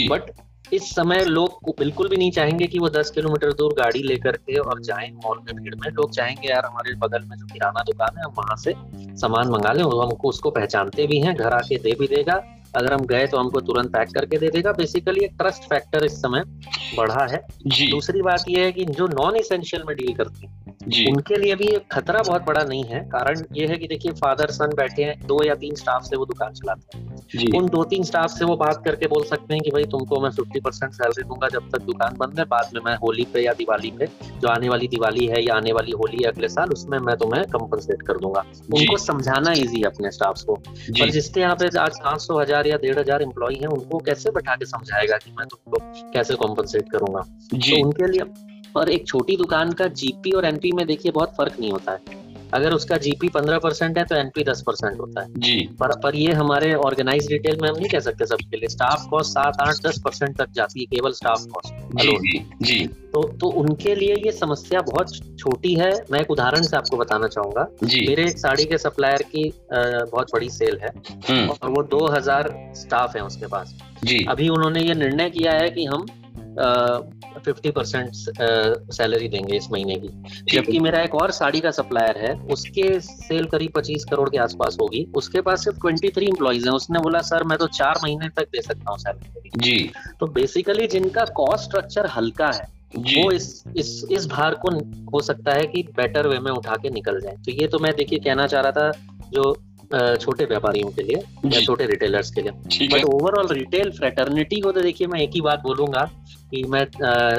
बट 0.08 0.32
इस 0.72 0.90
समय 0.90 1.24
लोग 1.24 1.74
बिल्कुल 1.78 2.08
भी 2.08 2.16
नहीं 2.16 2.30
चाहेंगे 2.30 2.66
कि 2.66 2.78
वो 2.78 2.88
दस 2.88 3.10
किलोमीटर 3.10 3.52
दूर 3.52 3.72
गाड़ी 3.72 4.02
लेकर 4.02 4.36
के 4.36 4.56
और 4.56 4.80
जाए 4.82 5.10
मॉल 5.14 5.38
में 5.38 5.54
भीड़ 5.56 5.74
में। 5.74 5.88
लोग 5.90 6.10
चाहेंगे 6.10 6.48
यार 6.48 6.64
हमारे 6.64 6.94
बगल 6.96 7.24
में 7.24 7.36
जो 7.36 7.46
किराना 7.46 7.82
दुकान 7.82 8.18
है 8.18 8.24
हम 8.24 8.32
वहाँ 8.38 8.56
से 8.56 8.74
सामान 9.16 9.48
मंगा 9.48 9.72
लें 9.72 9.82
हमको 9.82 10.28
उसको 10.28 10.50
पहचानते 10.50 11.06
भी 11.06 11.20
हैं 11.20 11.34
घर 11.34 11.52
आके 11.52 11.76
दे 11.76 11.94
भी 12.00 12.06
देगा। 12.06 12.42
अगर 12.74 12.92
हम 12.92 13.04
गए 13.06 13.26
तो 13.26 13.38
हमको 13.38 13.60
तुरंत 13.62 13.92
पैक 13.92 14.08
करके 14.10 14.38
दे 14.38 14.48
देगा। 14.50 14.72
बेसिकली 14.72 15.24
एक 15.24 15.34
ट्रस्ट 15.38 15.68
फैक्टर 15.70 16.04
इस 16.04 16.20
समय 16.22 16.42
बढ़ा 16.96 17.26
है। 17.32 17.44
जी। 17.66 17.86
दूसरी 17.90 18.22
बात 18.22 18.44
यह 18.48 18.64
है 18.64 18.72
कि 18.72 18.84
जो 18.86 19.06
नॉन 19.08 19.36
इसेंशियल 19.36 19.84
में 19.88 19.96
डील 19.96 20.14
करते 20.14 20.46
हैं 20.46 20.60
उनके 21.08 21.36
लिए 21.36 21.54
भी 21.54 21.66
खतरा 21.92 22.20
बहुत 22.20 22.42
बड़ा 22.42 22.62
नहीं 22.62 22.84
है। 22.84 23.00
कारण 23.08 23.42
ये 23.54 23.66
है 23.66 23.76
कि 23.78 23.86
देखिए 23.88 24.12
फादर 24.14 24.50
सन 24.52 24.74
बैठे 24.76 25.02
हैं 25.04 25.14
दो 25.26 25.42
या 25.44 25.54
तीन 25.56 25.74
स्टाफ 25.74 26.04
से 26.04 26.16
वो 26.16 26.24
दुकान 26.26 26.52
चलाते 26.54 26.98
हैं। 26.98 27.10
उन 27.54 27.66
दो 27.66 27.82
तीन 27.84 28.02
स्टाफ 28.04 28.30
से 28.30 28.44
वो 28.44 28.56
बात 28.56 28.82
करके 28.84 29.06
बोल 29.08 29.24
सकते 29.24 29.54
हैं 29.54 29.62
कि 29.62 29.70
भाई 29.70 29.84
तुमको 29.92 30.20
मैं 30.20 30.30
फिफ्टी 30.30 30.60
परसेंट 30.60 30.92
सैलरी 30.92 31.22
दूँगा 31.24 31.48
जब 31.48 31.68
तक 31.70 31.82
दुकान 31.82 32.16
बंद 32.16 32.38
है। 32.38 32.44
बाद 32.46 32.70
में 32.74 32.80
मैं 32.84 32.96
होली 32.96 33.26
पे 33.34 33.44
या 33.44 33.52
दिवाली 33.52 33.90
पे 33.90 34.06
जो 34.40 34.48
आने 34.48 34.68
वाली 34.68 34.88
दिवाली 34.88 35.26
है 35.26 35.44
या 35.44 35.54
आने 35.54 35.72
वाली 35.72 35.92
होली 35.92 36.22
है 36.22 36.30
अगले 36.30 36.48
साल 36.48 36.70
उसमें 36.70 36.98
मैं 37.00 37.16
तुम्हें 37.16 37.44
कंपनसेट 37.52 38.02
कर 38.02 38.18
दूँगा। 38.18 38.44
उनको 38.74 38.96
समझाना 38.98 39.52
ईजी 39.52 39.80
है 39.80 39.86
अपने 39.86 40.10
स्टाफ 40.10 40.42
को। 40.42 40.54
पर 40.56 41.10
जिसके 41.10 41.40
यहाँ 41.40 41.56
पे 41.56 41.66
आज 41.78 42.00
पाँच 42.00 42.20
सौ 42.20 42.40
हज़ार 42.40 42.61
या 42.66 42.76
डेढ़ 42.76 42.98
हज़ार 42.98 43.22
एम्प्लॉय 43.22 43.54
है 43.54 43.66
उनको 43.66 43.98
कैसे 43.98 44.30
बैठा 44.30 44.54
के 44.54 44.64
समझाएगा 44.64 45.16
कि 45.16 45.30
मैं 45.30 45.46
तुमको 45.46 45.78
कैसे 46.12 46.34
कॉम्पनसेट 46.34 46.90
करूँगा? 46.92 47.20
तो 47.20 47.82
उनके 47.84 48.12
लिए 48.12 48.22
और 48.76 48.90
एक 48.90 49.06
छोटी 49.06 49.36
दुकान 49.36 49.72
का 49.72 49.86
जीपी 49.86 50.30
और 50.30 50.44
एनपी 50.44 50.72
में 50.72 50.86
देखिए 50.86 51.12
बहुत 51.12 51.34
फ़र्क 51.36 51.60
नहीं 51.60 51.70
होता 51.72 51.92
है। 51.92 52.21
अगर 52.54 52.72
उसका 52.72 52.96
जीपी 52.96 53.28
पंद्रह 53.28 53.58
परसेंट 53.58 53.98
है 53.98 54.04
तो 54.04 54.16
एनपी 54.16 54.44
दस 54.44 54.62
परसेंट 54.66 55.00
होता 55.00 55.22
है। 55.22 55.28
जी। 55.38 55.58
पर 55.80 55.96
पर 56.00 56.16
ये 56.16 56.32
हमारे 56.32 56.72
ऑर्गेनाइज 56.86 57.30
रिटेल 57.32 57.58
में 57.62 57.68
हम 57.68 57.76
नहीं 57.76 57.88
कह 57.88 58.00
सकते 58.00 58.26
सबके 58.26 58.56
लिए। 58.56 58.68
स्टाफ 58.68 59.06
कॉस्ट 59.10 59.30
सात 59.30 59.60
आठ 59.60 59.86
दस 59.86 60.00
परसेंट 60.04 60.36
तक 60.38 60.50
जाती 60.50 60.80
है 60.80 60.86
केवल 60.86 61.12
स्टाफ 61.12 61.46
कॉस्ट 61.46 62.00
जी 62.02 62.16
जी 62.18 62.38
जी। 62.62 62.86
तो 63.14 63.22
तो 63.40 63.48
उनके 63.60 63.94
लिए 63.94 64.14
ये 64.26 64.32
समस्या 64.32 64.80
बहुत 64.82 65.14
छोटी 65.38 65.74
है। 65.74 65.90
मैं 66.10 66.20
एक 66.20 66.30
उदाहरण 66.30 66.62
से 66.62 66.76
आपको 66.76 66.96
बताना 66.96 67.26
चाहूँगा। 67.26 67.66
जी। 67.84 68.06
मेरे 68.08 68.24
एक 68.24 68.38
साड़ी 68.38 68.64
के 68.64 68.78
सप्लायर 68.78 69.22
की 69.34 69.52
बहुत 69.72 70.32
बड़ी 70.34 70.48
सेल 70.50 70.78
है। 70.82 70.90
हम्म। 71.28 71.48
और 71.48 71.70
वो 71.70 71.82
2000 71.90 72.48
स्टाफ 72.76 73.16
है 73.16 73.22
उसके 73.22 73.46
पास। 73.46 73.74
जी। 74.04 74.24
अभी 74.28 74.48
उन्होंने 74.48 74.82
ये 74.82 74.94
निर्णय 74.94 75.30
किया 75.30 75.52
है 75.52 75.68
कि 75.70 75.84
हम 75.84 76.06
फिफ्टी 76.54 77.70
परसेंट 77.70 78.10
सैलरी 78.92 79.28
देंगे 79.28 79.56
इस 79.56 79.68
महीने 79.72 79.94
की। 79.96 80.08
जबकि 80.52 80.78
मेरा 80.78 81.02
एक 81.02 81.14
और 81.14 81.30
साड़ी 81.30 81.60
का 81.60 81.70
सप्लायर 81.70 82.18
है 82.18 82.34
उसके 82.48 82.88
सेल 83.00 83.46
करीब 83.46 83.72
पच्चीस 83.76 84.04
करोड़ 84.10 84.28
के 84.30 84.38
आसपास 84.38 84.76
होगी। 84.80 85.04
उसके 85.16 85.40
पास 85.40 85.64
सिर्फ़ 85.64 85.78
ट्वेंटी 85.80 86.08
थ्री 86.08 86.26
इम्प्लॉइज 86.26 86.66
हैं। 86.66 86.74
उसने 86.74 86.98
बोला 86.98 87.20
सर 87.22 87.44
मैं 87.44 87.58
तो 87.58 87.66
चार 87.72 88.00
महीने 88.04 88.28
तक 88.28 88.48
दे 88.52 88.62
सकता 88.62 88.90
हूँ 88.90 88.98
सैलरी 88.98 89.50
जी। 89.56 89.90
तो 90.20 90.26
बेसिकली 90.34 90.86
जिनका 90.88 91.24
कॉस्ट 91.34 91.64
स्ट्रक्चर 91.64 92.06
हल्का 92.08 92.50
है 92.50 92.70
वो 92.96 93.30
इस 93.30 93.64
इस 93.76 93.90
इस 94.12 94.26
भार 94.26 94.54
को 94.56 94.70
हो 95.12 95.20
सकता 95.22 95.52
है 95.52 95.66
कि 95.66 95.82
बेटर 95.96 96.26
वे 96.28 96.38
में 96.38 96.50
उठा 96.52 96.76
के 96.76 96.90
निकल 96.90 97.20
जाए। 97.20 97.36
तो 97.36 97.52
ये 97.52 97.66
तो 97.66 97.78
मैं 97.78 97.92
देखिए 97.96 98.18
कहना 98.18 98.46
चाह 98.46 98.60
रहा 98.60 98.72
था 98.72 98.90
जो 99.30 99.52
छोटे 99.94 100.44
व्यापारियों 100.44 100.90
के 100.90 101.02
लिए 101.02 101.22
या। 101.46 101.60
छोटे 101.60 101.86
रिटेलर्स 101.86 102.30
के 102.30 102.40
लिए। 102.40 102.50
बट 102.88 103.04
ओवरऑल 103.04 103.46
रिटेल 103.48 103.90
फ्रेटर्निटी 103.90 104.60
को 104.60 104.72
तो 104.72 104.80
देखिए 104.80 105.06
मैं 105.06 105.20
एक 105.20 105.30
ही 105.34 105.40
बात 105.40 105.62
बोलूँगा 105.62 106.10
कि 106.50 106.62
मैं 106.62 106.84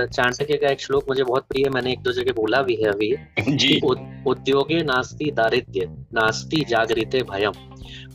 चाणक्य 0.05 0.57
का 0.57 0.67
एक 0.67 0.81
श्लोक 0.81 1.05
मुझे 1.09 1.23
बहुत 1.23 1.45
प्रिय 1.49 1.69
मैंने 1.69 1.91
एक 1.91 1.99
दो 1.99 2.11
जगह 2.11 2.31
बोला 2.31 2.61
भी 2.61 2.75
है 2.75 2.89
अभी। 2.89 3.15
जी। 3.55 3.79
उद- 3.83 4.27
उद्योगे 4.27 4.83
नास्ति 4.83 5.31
दारिद्र्य 5.31 5.85
नास्ति 6.13 6.65
जागृते 6.69 7.19
भयम। 7.19 7.51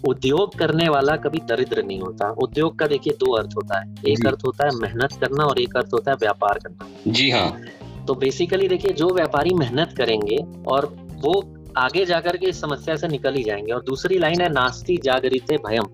उद्योग 0.09 0.55
करने 0.55 0.89
वाला 0.89 1.17
कभी 1.17 1.39
दरिद्र 1.39 1.83
नहीं 1.83 2.01
होता। 2.01 2.31
उद्योग 2.31 2.79
का 2.79 2.87
देखिए 2.87 3.13
दो 3.13 3.33
अर्थ 3.33 3.51
होता 3.57 3.81
है। 3.81 3.95
एक 4.09 4.27
अर्थ 4.27 4.39
होता 4.47 4.65
है 4.65 4.71
मेहनत 4.75 5.13
करना 5.13 5.45
और 5.45 5.61
एक 5.61 5.77
अर्थ 5.77 5.89
होता 5.95 6.11
है 6.11 6.17
व्यापार 6.21 6.59
करना। 6.59 6.89
जी 7.09 7.31
हाँ। 7.31 7.61
तो 8.07 8.15
बेसिकली 8.15 8.69
देखिए 8.69 8.93
जो 8.93 9.09
व्यापारी 9.09 9.51
मेहनत 9.55 9.95
करेंगे 9.97 10.37
और 10.67 10.97
वो 11.25 11.58
आगे 11.77 12.05
जाकर 12.05 12.37
के 12.37 12.47
इस 12.47 12.61
समस्या 12.61 12.97
से 12.97 13.09
निकल 13.09 13.35
ही 13.35 13.43
जाएँगे। 13.43 13.73
और 13.73 13.83
दूसरी 13.83 14.19
लाइन 14.19 14.41
है 14.41 14.49
नास्ति 14.49 14.97
जागृते 15.05 15.57
भयम। 15.57 15.87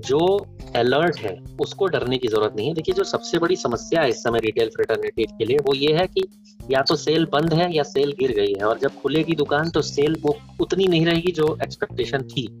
जो 0.00 0.46
अलर्ट 0.76 1.16
है 1.16 1.36
उसको 1.60 1.86
डरने 1.86 2.18
की 2.18 2.28
ज़रूरत 2.28 2.54
नहीं 2.56 2.68
है। 2.68 2.74
देखिए 2.74 2.94
जो 2.94 3.04
सबसे 3.04 3.38
बड़ी 3.38 3.56
समस्या 3.56 4.02
है 4.02 4.08
इस 4.08 4.16
समय 4.16 4.38
रिटेल 4.38 4.68
फ्रेटर्निटी 4.68 5.24
के 5.24 5.44
लिए 5.44 5.56
वो 5.56 5.74
ये 5.74 5.92
है 5.92 6.06
कि 6.06 6.22
या 6.70 6.82
तो 6.82 6.96
सेल 6.96 7.24
बंद 7.24 7.54
है 7.54 7.76
या 7.76 7.82
सेल 7.82 8.12
गिर 8.12 8.32
गई 8.32 8.52
है। 8.52 8.64
और 8.64 8.78
जब 8.78 9.00
खुलेगी 9.02 9.34
दुकान 9.34 9.70
तो 9.70 9.82
सेल 9.82 10.16
वो 10.22 10.38
उतनी 10.60 10.86
नहीं 10.86 11.06
रहेगी 11.06 11.32
जो 11.32 11.58
एक्सपेक्टेशन 11.62 12.22
थी। 12.22 12.58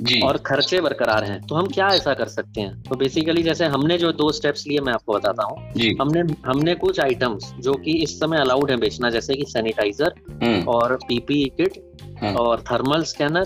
जी। 0.00 0.20
और 0.20 0.36
खर्चे 0.36 0.80
बरकरार 0.80 1.24
हैं। 1.24 1.40
तो 1.46 1.54
हम 1.54 1.66
क्या 1.66 1.88
ऐसा 1.88 2.14
कर 2.14 2.28
सकते 2.28 2.60
हैं? 2.60 2.82
तो 2.82 2.96
बेसिकली 2.96 3.42
जैसे 3.42 3.64
हमने 3.64 3.98
जो 3.98 4.12
दो 4.12 4.32
स्टेप्स 4.32 4.66
लिए 4.66 4.80
मैं 4.80 4.92
आपको 4.92 5.12
बताता 5.12 5.44
हूँ। 5.44 5.56
हमने 6.00 6.20
हमने 6.46 6.74
कुछ 6.74 7.00
आइटम्स 7.00 7.52
जो 7.60 7.74
कि 7.74 7.92
इस 7.92 8.20
समय 8.20 8.38
अलाउड 8.38 8.70
है 8.70 8.76
बेचना 8.76 9.10
जैसे 9.10 9.34
कि 9.34 9.44
सैनिटाइजर 9.44 10.14
हम्म। 10.42 10.62
और 10.68 10.96
पीपीई 11.08 11.44
किट। 11.56 11.89
और 12.24 12.60
थर्मल 12.60 13.02
स्कैनर 13.02 13.44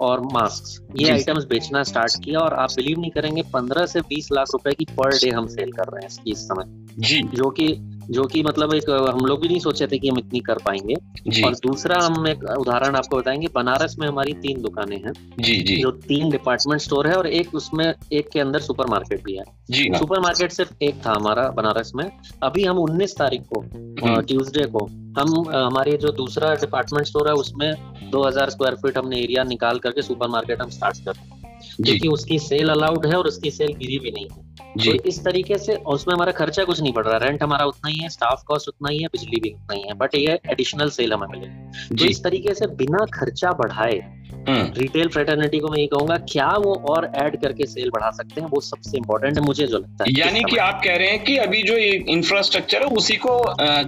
और 0.00 0.20
मास्क 0.20 0.86
ये 1.00 1.10
आइटम्स 1.10 1.44
बेचना 1.44 1.82
स्टार्ट 1.82 2.24
किया 2.24 2.40
और 2.40 2.54
आप 2.54 2.70
बिलीव 2.76 3.00
नहीं 3.00 3.10
करेंगे 3.10 3.42
15 3.42 3.86
से 3.86 4.00
20 4.00 4.32
लाख 4.32 4.46
रुपए 4.52 4.72
की 4.72 4.84
पर 4.84 5.10
डे 5.10 5.30
हम 5.30 5.46
सेल 5.46 5.72
कर 5.72 5.84
रहे 5.84 6.00
हैं 6.00 6.08
इसकी 6.08 6.30
इस 6.30 6.38
समय। 6.38 6.64
जी। 6.98 7.22
जो 7.22 7.50
कि 7.50 7.91
जो 8.10 8.24
कि 8.24 8.42
मतलब 8.42 8.74
एक 8.74 8.90
हम 8.90 9.26
लोग 9.26 9.40
भी 9.40 9.48
नहीं 9.48 9.58
सोचे 9.58 9.86
थे 9.86 9.98
कि 9.98 10.08
हम 10.08 10.18
इतनी 10.18 10.40
कर 10.40 10.54
पाएँगे। 10.54 10.94
और 11.42 11.52
दूसरा 11.52 11.96
हम 12.02 12.28
एक 12.28 12.44
उदाहरण 12.58 12.94
आपको 12.96 13.16
बताएँगे 13.16 13.46
बनारस 13.54 13.96
में 13.98 14.08
हमारी 14.08 14.32
तीन 14.32 14.62
दुकानें 14.62 14.96
हैं। 14.96 15.12
जी 15.38 15.62
जी। 15.62 15.76
जो 15.76 15.90
तीन 15.90 16.30
डिपार्टमेंट 16.30 16.80
स्टोर 16.80 17.06
है 17.06 17.14
और 17.14 17.26
एक 17.26 17.54
उसमें 17.54 17.94
एक 18.12 18.28
के 18.28 18.40
अंदर 18.40 18.58
सुपरमार्केट 18.58 19.24
भी 19.24 19.36
है। 19.36 19.44
जी 19.70 19.88
हाँ। 19.88 19.98
सुपरमार्केट 19.98 20.52
सिर्फ़ 20.52 20.72
एक 20.82 20.94
था 21.06 21.10
हमारा 21.10 21.48
बनारस 21.48 21.92
में। 21.96 22.10
अभी 22.42 22.64
हम 22.64 22.78
19 22.78 23.16
तारीख 23.16 23.42
को 23.54 23.60
हम्म। 23.60 24.20
ट्यूसडे 24.20 24.66
को 24.66 24.86
हम 25.18 25.50
हमारे 25.56 25.96
जो 25.96 26.08
दूसरा 26.08 26.54
डिपार्टमेंट 26.54 27.06
स्टोर 27.06 27.28
है 27.28 27.34
उसमें 27.34 27.74
2000 28.10 28.50
स्क्वायर 28.50 28.74
फीट 28.74 28.98
हमने 28.98 29.16
एरिया 29.16 29.44
निकाल 29.44 29.78
करके 29.78 30.02
सुपरमार्केट 30.02 30.62
हम 30.62 30.68
स्टार्ट 30.68 31.04
कर 31.04 31.12
रहे 31.12 31.24
हैं। 31.24 31.41
क्योंकि 31.76 32.08
उसकी 32.08 32.38
सेल 32.38 32.68
अलाउड 32.68 33.06
है 33.06 33.14
और 33.14 33.26
उसकी 33.26 33.50
सेल 33.50 33.72
गिरी 33.72 33.98
भी 33.98 34.10
नहीं 34.10 34.28
है। 34.32 34.50
जी। 34.78 34.92
तो 34.92 35.04
इस 35.04 35.24
तरीके 35.24 35.58
से 35.58 35.74
उसमें 35.74 36.14
हमारा 36.14 36.32
खर्चा 36.32 36.64
कुछ 36.64 36.80
नहीं 36.80 36.92
पड़ 36.92 37.06
रहा। 37.06 37.16
रेंट 37.16 37.42
हमारा 37.42 37.64
उतना 37.64 37.90
ही 37.90 37.98
है 37.98 38.08
स्टाफ 38.08 38.42
कॉस्ट 38.46 38.68
उतना 38.68 38.90
ही 38.90 38.98
है 38.98 39.06
बिजली 39.06 39.40
भी 39.40 39.50
उतना 39.50 39.74
ही 39.74 39.82
है 39.82 39.94
बट 39.94 40.14
ये 40.14 40.38
एडिशनल 40.50 40.90
सेल 40.90 41.12
हमें 41.12 41.26
मिलेगी। 41.28 41.96
तो 41.96 42.04
इस 42.04 42.22
तरीके 42.24 42.54
से 42.54 42.66
बिना 42.66 43.04
खर्चा 43.14 43.50
बढ़ाए 43.52 44.00
रिटेल 44.48 45.08
फ्रेटर्निटी 45.08 45.58
को 45.58 45.68
मैं 45.68 45.78
ये 45.78 45.86
कहूँगा 45.86 46.16
क्या 46.28 46.48
वो 46.58 46.74
और 46.90 47.10
ऐड 47.16 47.36
करके 47.42 47.66
सेल 47.66 47.90
बढ़ा 47.90 48.10
सकते 48.12 48.40
हैं? 48.40 48.48
वो 48.48 48.60
सबसे 48.62 48.96
इंपॉर्टेंट 48.98 49.38
है 49.38 49.44
मुझे 49.44 49.66
जो 49.66 49.78
लगता 49.78 50.04
है। 50.04 50.12
यानी 50.18 50.42
कि 50.50 50.56
आप 50.58 50.80
कह 50.84 50.96
रहे 50.96 51.08
हैं 51.08 51.22
कि 51.24 51.36
अभी 51.38 51.62
जो 51.62 51.76
इंफ्रास्ट्रक्चर 52.12 52.82
है 52.82 52.88
उसी 52.96 53.16
को 53.16 53.38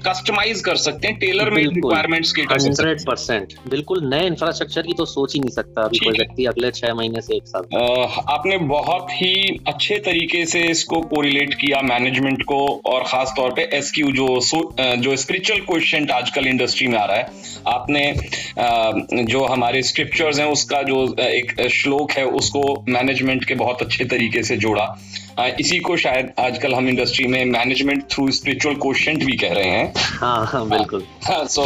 कस्टमाइज 0.05 0.61
कर 0.61 0.77
सकते 0.79 1.09
हैं 1.09 1.19
टेलर 1.19 1.51
मेड 1.51 1.55
बिल्कुल। 1.55 1.75
रिक्वायरमेंट्स 1.75 2.33
के 2.33 2.43
हंड्रेड 2.45 3.05
परसेंट 3.07 3.53
बिल्कुल 3.71 4.05
नए 4.07 4.27
इंफ्रास्ट्रक्चर 4.27 4.83
की 4.83 4.93
तो 4.93 5.05
सोच 5.07 5.35
ही 5.35 5.41
नहीं 5.41 5.51
सकता 5.51 5.83
अभी 5.83 5.99
कोई 5.99 6.19
व्यक्ति 6.19 6.45
अगले 6.47 6.71
छह 6.73 6.95
महीने 6.95 7.21
से 7.21 7.37
एक 7.37 7.47
साल। 7.47 7.63
आपने 8.31 8.59
बहुत 8.69 9.11
ही 9.13 9.59
अच्छे 9.69 9.99
तरीके 10.07 10.45
से 10.47 10.61
इसको 10.69 11.01
कोरिलेट 11.09 11.55
किया 11.55 11.81
मैनेजमेंट 11.85 12.43
को 12.45 12.61
और 12.87 13.03
खास 13.09 13.33
तौर 13.37 13.51
पे 13.51 13.69
एसक्यू 13.75 14.13
जो 14.13 14.29
जो 14.99 15.17
स्पिरिचुअल 15.17 15.61
क्वेश्चन 15.63 16.09
आजकल 16.13 16.47
इंडस्ट्री 16.47 16.87
में 16.89 16.99
आ 16.99 17.05
रहा 17.05 17.17
है। 17.17 17.53
आपने 17.69 19.25
जो 19.25 19.45
हमारे 19.47 19.83
स्क्रिप्चर्स 19.85 20.39
हैं 20.45 20.53
उसका 20.53 20.83
जो 20.85 21.03
एक 21.21 21.69
श्लोक 21.73 22.13
है 22.13 22.25
उसको 22.39 22.63
मैनेजमेंट 22.89 23.45
के 23.45 23.55
बहुत 23.57 23.83
अच्छे 23.83 24.05
तरीके 24.07 24.43
से 24.43 24.57
जोड़ा। 24.59 24.87
इसी 25.61 25.79
को 25.81 25.97
शायद 25.97 26.33
आजकल 26.41 26.75
हम 26.75 26.89
इंडस्ट्री 26.89 27.27
में 27.27 27.45
मैनेजमेंट 27.45 28.03
थ्रू 28.11 28.31
स्पिरिचुअल 28.33 28.75
क्वेश्चन 28.77 29.17
भी 29.17 29.37
कह 29.37 29.53
रहे 29.53 29.71
हैं। 29.71 29.93
हाँ 29.97 30.47
हाँ 30.47 30.69
बिल्कुल। 30.69 31.07
सो 31.27 31.65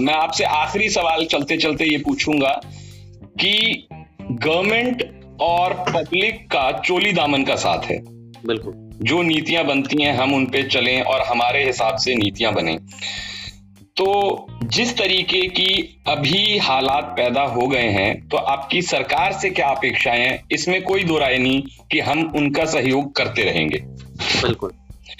मैं 0.00 0.14
आपसे 0.14 0.44
आखिरी 0.44 0.88
सवाल 0.90 1.24
चलते 1.26 1.56
चलते 1.56 1.84
ये 1.84 1.98
पूछूँगा 1.98 2.60
कि 3.40 3.86
गवर्नमेंट 4.22 5.02
और 5.42 5.72
पब्लिक 5.88 6.46
का 6.46 6.70
चोली 6.80 7.12
दामन 7.12 7.44
का 7.44 7.56
साथ 7.56 7.90
है। 7.90 7.98
बिल्कुल। 8.46 8.74
जो 9.02 9.22
नीतियाँ 9.22 9.64
बनती 9.64 10.02
हैं 10.02 10.12
हम 10.14 10.34
उन 10.34 10.44
पे 10.46 10.62
चलें 10.64 11.00
और 11.02 11.20
हमारे 11.22 11.64
हिसाब 11.66 11.96
से 11.96 12.14
नीतियाँ 12.14 12.52
बने। 12.54 12.78
तो 14.00 14.46
जिस 14.64 14.96
तरीके 14.98 15.40
की 15.48 16.02
अभी 16.08 16.58
हालात 16.58 17.04
पैदा 17.16 17.42
हो 17.46 17.66
गए 17.66 17.88
हैं 17.90 18.28
तो 18.28 18.36
आपकी 18.36 18.80
सरकार 18.82 19.32
से 19.32 19.50
क्या 19.50 19.66
अपेक्षाएँ 19.68 20.20
हैं? 20.20 20.42
इसमें 20.52 20.82
कोई 20.82 21.04
दो 21.04 21.18
राय 21.18 21.38
नहीं 21.38 21.62
कि 21.92 22.00
हम 22.00 22.22
उनका 22.36 22.64
सहयोग 22.64 23.14
करते 23.16 23.42
रहेंगे। 23.42 23.78
बिल्कुल। 24.42 24.70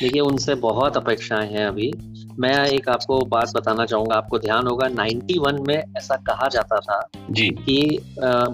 देखिए 0.00 0.20
उनसे 0.20 0.54
बहुत 0.54 0.96
अपेक्षाएँ 0.96 1.48
हैं 1.48 1.66
अभी। 1.66 1.90
मैं 2.38 2.54
एक 2.66 2.88
आपको 2.88 3.18
बात 3.26 3.52
बताना 3.56 3.84
चाहूँगा। 3.86 4.16
आपको 4.16 4.38
ध्यान 4.38 4.66
होगा 4.66 4.86
91 4.88 5.58
में 5.68 5.76
ऐसा 5.76 6.16
कहा 6.26 6.48
जाता 6.48 6.78
था 6.80 7.00
जी। 7.30 7.48
कि 7.58 7.98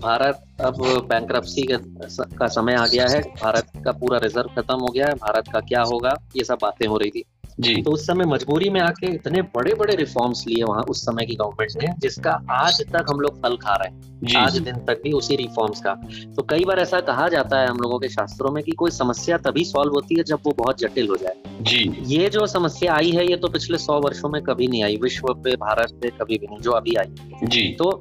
भारत 0.02 0.42
अब 0.60 0.82
बैंक्रप्सी 1.10 1.66
का 1.70 2.46
समय 2.48 2.74
आ 2.74 2.86
गया 2.86 3.06
है। 3.08 3.20
भारत 3.42 3.70
का 3.84 3.92
पूरा 3.92 4.18
रिज़र्व 4.18 4.48
खत्म 4.56 4.74
हो 4.74 4.88
गया 4.88 5.06
है। 5.06 5.14
भारत 5.14 5.52
का 5.52 5.60
क्या 5.60 5.82
होगा? 5.82 6.14
ये 6.36 6.44
सब 6.44 6.58
बातें 6.62 6.86
हो 6.86 6.96
रही 6.96 7.10
थी। 7.10 7.24
जी। 7.60 7.74
तो 7.82 7.90
उस 7.90 8.06
समय 8.06 8.24
मजबूरी 8.24 8.70
में 8.70 8.80
आके 8.80 9.06
इतने 9.06 9.42
बड़े 9.54 9.74
बड़े 9.74 9.94
रिफॉर्म्स 9.96 10.44
लिए 10.46 10.64
वहाँ 10.64 10.82
उस 10.82 11.02
समय 11.02 11.26
की 11.26 11.34
गवर्नमेंट 11.34 11.82
ने 11.82 11.94
जिसका 11.98 12.30
आज 12.50 12.80
तक 12.92 13.06
हम 13.10 13.20
लोग 13.20 13.42
फल 13.42 13.56
खा 13.56 13.74
रहे 13.74 13.88
हैं। 13.88 14.04
आज 14.36 14.58
दिन 14.58 14.74
तक 14.74 15.00
भी 15.04 15.12
उसी 15.12 15.36
रिफॉर्म्स 15.36 15.80
का। 15.80 15.92
तो 16.36 16.42
कई 16.42 16.64
बार 16.64 16.78
ऐसा 16.78 17.00
कहा 17.00 17.28
जाता 17.28 17.60
है 17.60 17.66
हम 17.66 17.76
लोगों 17.76 17.98
के 17.98 18.08
शास्त्रों 18.08 18.50
में 18.50 18.62
कि 18.64 18.72
कोई 18.72 18.90
समस्या 18.90 19.36
तभी 19.38 19.64
सॉल्व 19.64 19.92
होती 19.92 20.14
है 20.18 20.24
जब 20.24 20.38
वो 20.46 20.52
बहुत 20.58 20.78
जटिल 20.78 21.08
हो 21.08 21.16
जाए। 21.16 21.34
जी। 21.62 21.78
ये 22.06 22.28
जो 22.28 22.46
समस्या 22.46 22.94
आई 22.94 23.10
है 23.10 23.26
ये 23.30 23.36
तो 23.36 23.48
पिछले 23.48 23.78
सौ 23.78 23.98
वर्षों 24.00 24.28
में 24.28 24.42
कभी 24.42 24.66
नहीं 24.66 24.82
आई। 24.82 24.96
विश्व 24.96 25.32
पे 25.34 25.54
भारत 25.56 25.98
पे 26.02 26.10
कभी 26.20 26.38
भी 26.38 26.46
नहीं 26.46 26.58
जो 26.58 26.70
अभी 26.70 26.94
आई 26.94 27.46
जी। 27.46 27.62
तो 27.78 28.00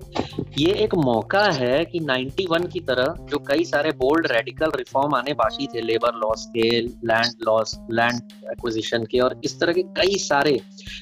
ये 0.60 0.74
एक 0.84 0.96
मौका 0.96 1.44
है 1.52 1.84
कि 1.86 2.00
91 2.00 2.68
की 2.68 2.80
तरह 2.80 3.16
जो 3.30 3.38
कई 3.48 3.64
सारे 3.64 3.92
बोल्ड 3.92 4.28
रेडिकल 4.32 4.72
रिफॉर्म 4.76 5.16
आने 5.16 5.34
बाकी 5.34 5.68
थे 5.68 5.82
लेबर 5.82 6.16
लॉस 6.16 6.46
के 6.58 6.70
लैंड 6.82 7.44
लॉस 7.46 7.80
लैंड 7.92 8.22
एक्विजिशन 8.52 9.04
के 9.04 9.20
और 9.20 9.40
इस 9.46 9.60
तरह 9.60 9.74
के 9.74 9.82
कई 9.82 10.16
सारे 10.16 10.62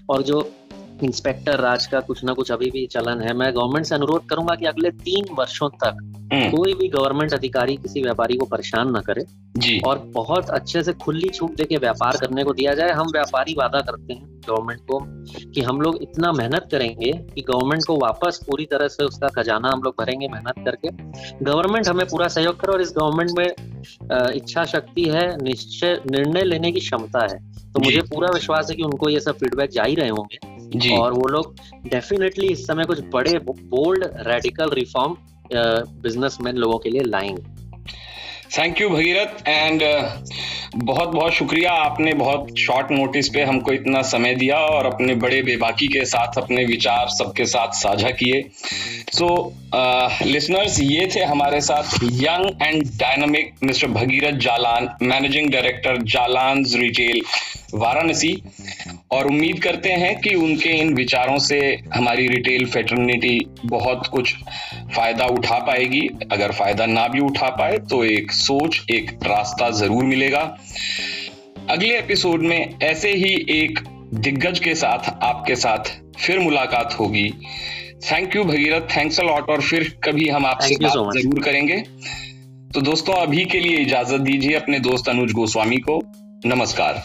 और 0.09 0.21
जो 0.21 0.51
इंस्पेक्टर 1.03 1.59
राज 1.59 1.85
का 1.87 1.99
कुछ 1.99 2.23
ना 2.23 2.33
कुछ 2.33 2.51
अभी 2.51 2.71
भी 2.71 2.85
चलन 2.87 3.21
है 3.21 3.33
मैं 3.33 3.55
गवर्नमेंट 3.55 3.85
से 3.85 3.95
अनुरोध 3.95 4.25
करूँगा 4.25 4.55
कि 4.55 4.65
अगले 4.65 4.89
तीन 4.89 5.25
वर्षों 5.33 5.69
तक 5.69 5.97
हम्म, 6.33 6.49
कोई 6.49 6.73
भी 6.73 6.87
गवर्नमेंट 6.87 7.33
अधिकारी 7.33 7.75
किसी 7.75 8.01
व्यापारी 8.01 8.35
को 8.35 8.45
परेशान 8.45 8.91
ना 8.91 9.01
करे 9.01 9.25
जी। 9.57 9.79
और 9.79 9.97
बहुत 9.97 10.49
अच्छे 10.49 10.83
से 10.83 10.93
खुली 10.93 11.29
छूट 11.29 11.55
देके 11.55 11.77
व्यापार 11.77 12.17
करने 12.17 12.43
को 12.43 12.53
दिया 12.53 12.73
जाए। 12.73 12.89
हम 12.89 13.07
व्यापारी 13.07 13.53
वादा 13.53 13.79
करते 13.79 14.13
हैं। 14.13 14.32
गवर्नमेंट 14.47 14.81
को 14.81 14.99
कि 15.51 15.61
हम 15.61 15.81
लोग 15.81 16.01
इतना 16.01 16.31
मेहनत 16.31 16.67
करेंगे 16.71 17.11
कि 17.35 17.41
गवर्नमेंट 17.41 17.85
को 17.87 17.97
वापस 17.97 18.39
पूरी 18.47 18.65
तरह 18.65 18.87
से 18.87 19.05
उसका 19.05 19.27
खजाना 19.35 19.69
हम 19.69 19.83
लोग 19.83 19.95
भरेंगे 19.99 20.27
मेहनत 20.27 20.65
करके। 20.65 20.89
गवर्नमेंट 21.45 21.87
हमें 21.87 22.05
पूरा 22.05 22.27
सहयोग 22.27 22.59
करे 22.59 22.73
और 22.73 22.81
इस 22.81 22.93
गवर्नमेंट 22.97 23.31
में 23.39 24.31
इच्छा 24.35 24.63
शक्ति 24.65 25.03
है 25.05 25.25
निश्चय 25.43 25.99
निर्णय 26.11 26.43
लेने 26.43 26.71
की 26.71 26.79
क्षमता 26.79 27.27
है। 27.31 27.37
तो 27.73 27.79
मुझे 27.79 28.01
पूरा 28.03 28.29
विश्वास 28.33 28.69
है 28.69 28.75
कि 28.75 28.83
उनको 28.83 29.09
ये 29.09 29.19
सब 29.19 29.37
फीडबैक 29.37 29.69
जा 29.69 29.83
ही 29.83 29.95
रहे 29.95 30.09
होंगे। 30.09 30.37
और 30.95 31.13
वो 31.13 31.27
लोग 31.27 31.55
डेफिनेटली 31.87 32.47
इस 32.47 32.65
समय 32.67 32.85
कुछ 32.85 32.99
बड़े 33.13 33.37
बोल्ड 33.39 34.05
रेडिकल 34.27 34.69
रिफॉर्म 34.73 35.15
बिजनेसमैन 36.01 36.55
लोगों 36.55 36.77
के 36.77 36.89
लिए 36.89 37.01
लाएँगे। 37.01 37.43
थैंक 38.57 38.81
यू 38.81 38.89
भगीरथ 38.89 39.47
एंड 39.47 39.81
बहुत 40.75 41.09
बहुत 41.09 41.33
शुक्रिया 41.33 41.71
आपने 41.71 42.13
बहुत 42.13 42.47
शॉर्ट 42.59 42.91
नोटिस 42.91 43.27
पे 43.29 43.41
हमको 43.43 43.73
इतना 43.73 44.01
समय 44.01 44.35
दिया 44.35 44.57
और 44.57 44.85
अपने 44.85 45.15
बड़े 45.15 45.41
बेबाकी 45.41 45.87
के 45.87 46.05
साथ, 46.05 46.37
अपने 46.37 46.63
विचार 46.65 47.07
सबके 47.09 47.45
साथ 47.45 47.73
साझा 47.73 48.09
किए। 48.11 48.41
सो 49.13 49.27
लिसनर्स 50.25 50.79
ये 50.79 51.07
थे 51.15 51.23
हमारे 51.23 51.61
साथ 51.61 51.97
young 52.03 52.61
and 52.61 52.83
dynamic 52.99 53.53
mister 53.63 53.87
Bhagirath 53.89 54.39
Jalan 54.39 54.89
managing 55.01 55.49
director 55.49 56.01
Jalan 56.07 56.65
retail 56.75 57.21
Varanasi. 57.73 58.33
और 59.13 59.27
उम्मीद 59.27 59.61
करते 59.63 59.89
हैं 59.93 60.15
कि 60.21 60.33
उनके 60.35 60.69
इन 60.71 60.93
विचारों 60.93 61.37
से 61.39 61.59
हमारी 61.93 62.27
रिटेल 62.27 62.65
फेटर्निटी 62.65 63.39
बहुत 63.65 64.07
कुछ 64.07 64.33
फ़ायदा 64.95 65.25
उठा 65.29 65.57
पाएगी। 65.59 66.07
अगर 66.31 66.51
फ़ायदा 66.51 66.85
ना 66.85 67.07
भी 67.07 67.19
उठा 67.21 67.49
पाए 67.57 67.77
तो 67.89 68.03
एक 68.05 68.31
सोच 68.31 68.79
एक 68.91 69.11
रास्ता 69.25 69.69
ज़रूर 69.79 70.03
मिलेगा। 70.05 70.39
अगले 71.69 71.97
एपिसोड 71.97 72.41
में 72.43 72.79
ऐसे 72.83 73.13
ही 73.13 73.33
एक 73.51 73.79
दिग्गज 74.15 74.59
के 74.59 74.75
साथ 74.75 75.09
आपके 75.23 75.55
साथ 75.55 75.91
फिर 76.17 76.39
मुलाकात 76.39 76.95
होगी। 76.99 77.29
Thank 78.11 78.35
you 78.35 78.43
Bhagirath 78.43 78.89
thanks 78.95 79.19
a lot 79.19 79.49
और 79.49 79.61
फिर 79.61 79.89
कभी 80.03 80.27
हम 80.29 80.45
आपसे 80.45 80.75
बात 80.75 80.91
so 80.93 81.11
ज़रूर 81.13 81.43
करेंगे। 81.43 81.77
तो 82.73 82.81
दोस्तों 82.81 83.13
अभी 83.13 83.45
के 83.45 83.59
लिए 83.59 83.77
इजाज़त 83.77 84.21
दीजिए 84.21 84.53
अपने 84.55 84.79
दोस्त 84.81 85.09
अनुज 85.09 85.31
गोस्वामी 85.31 85.77
को। 85.79 86.01
नमस्कार। 86.45 87.03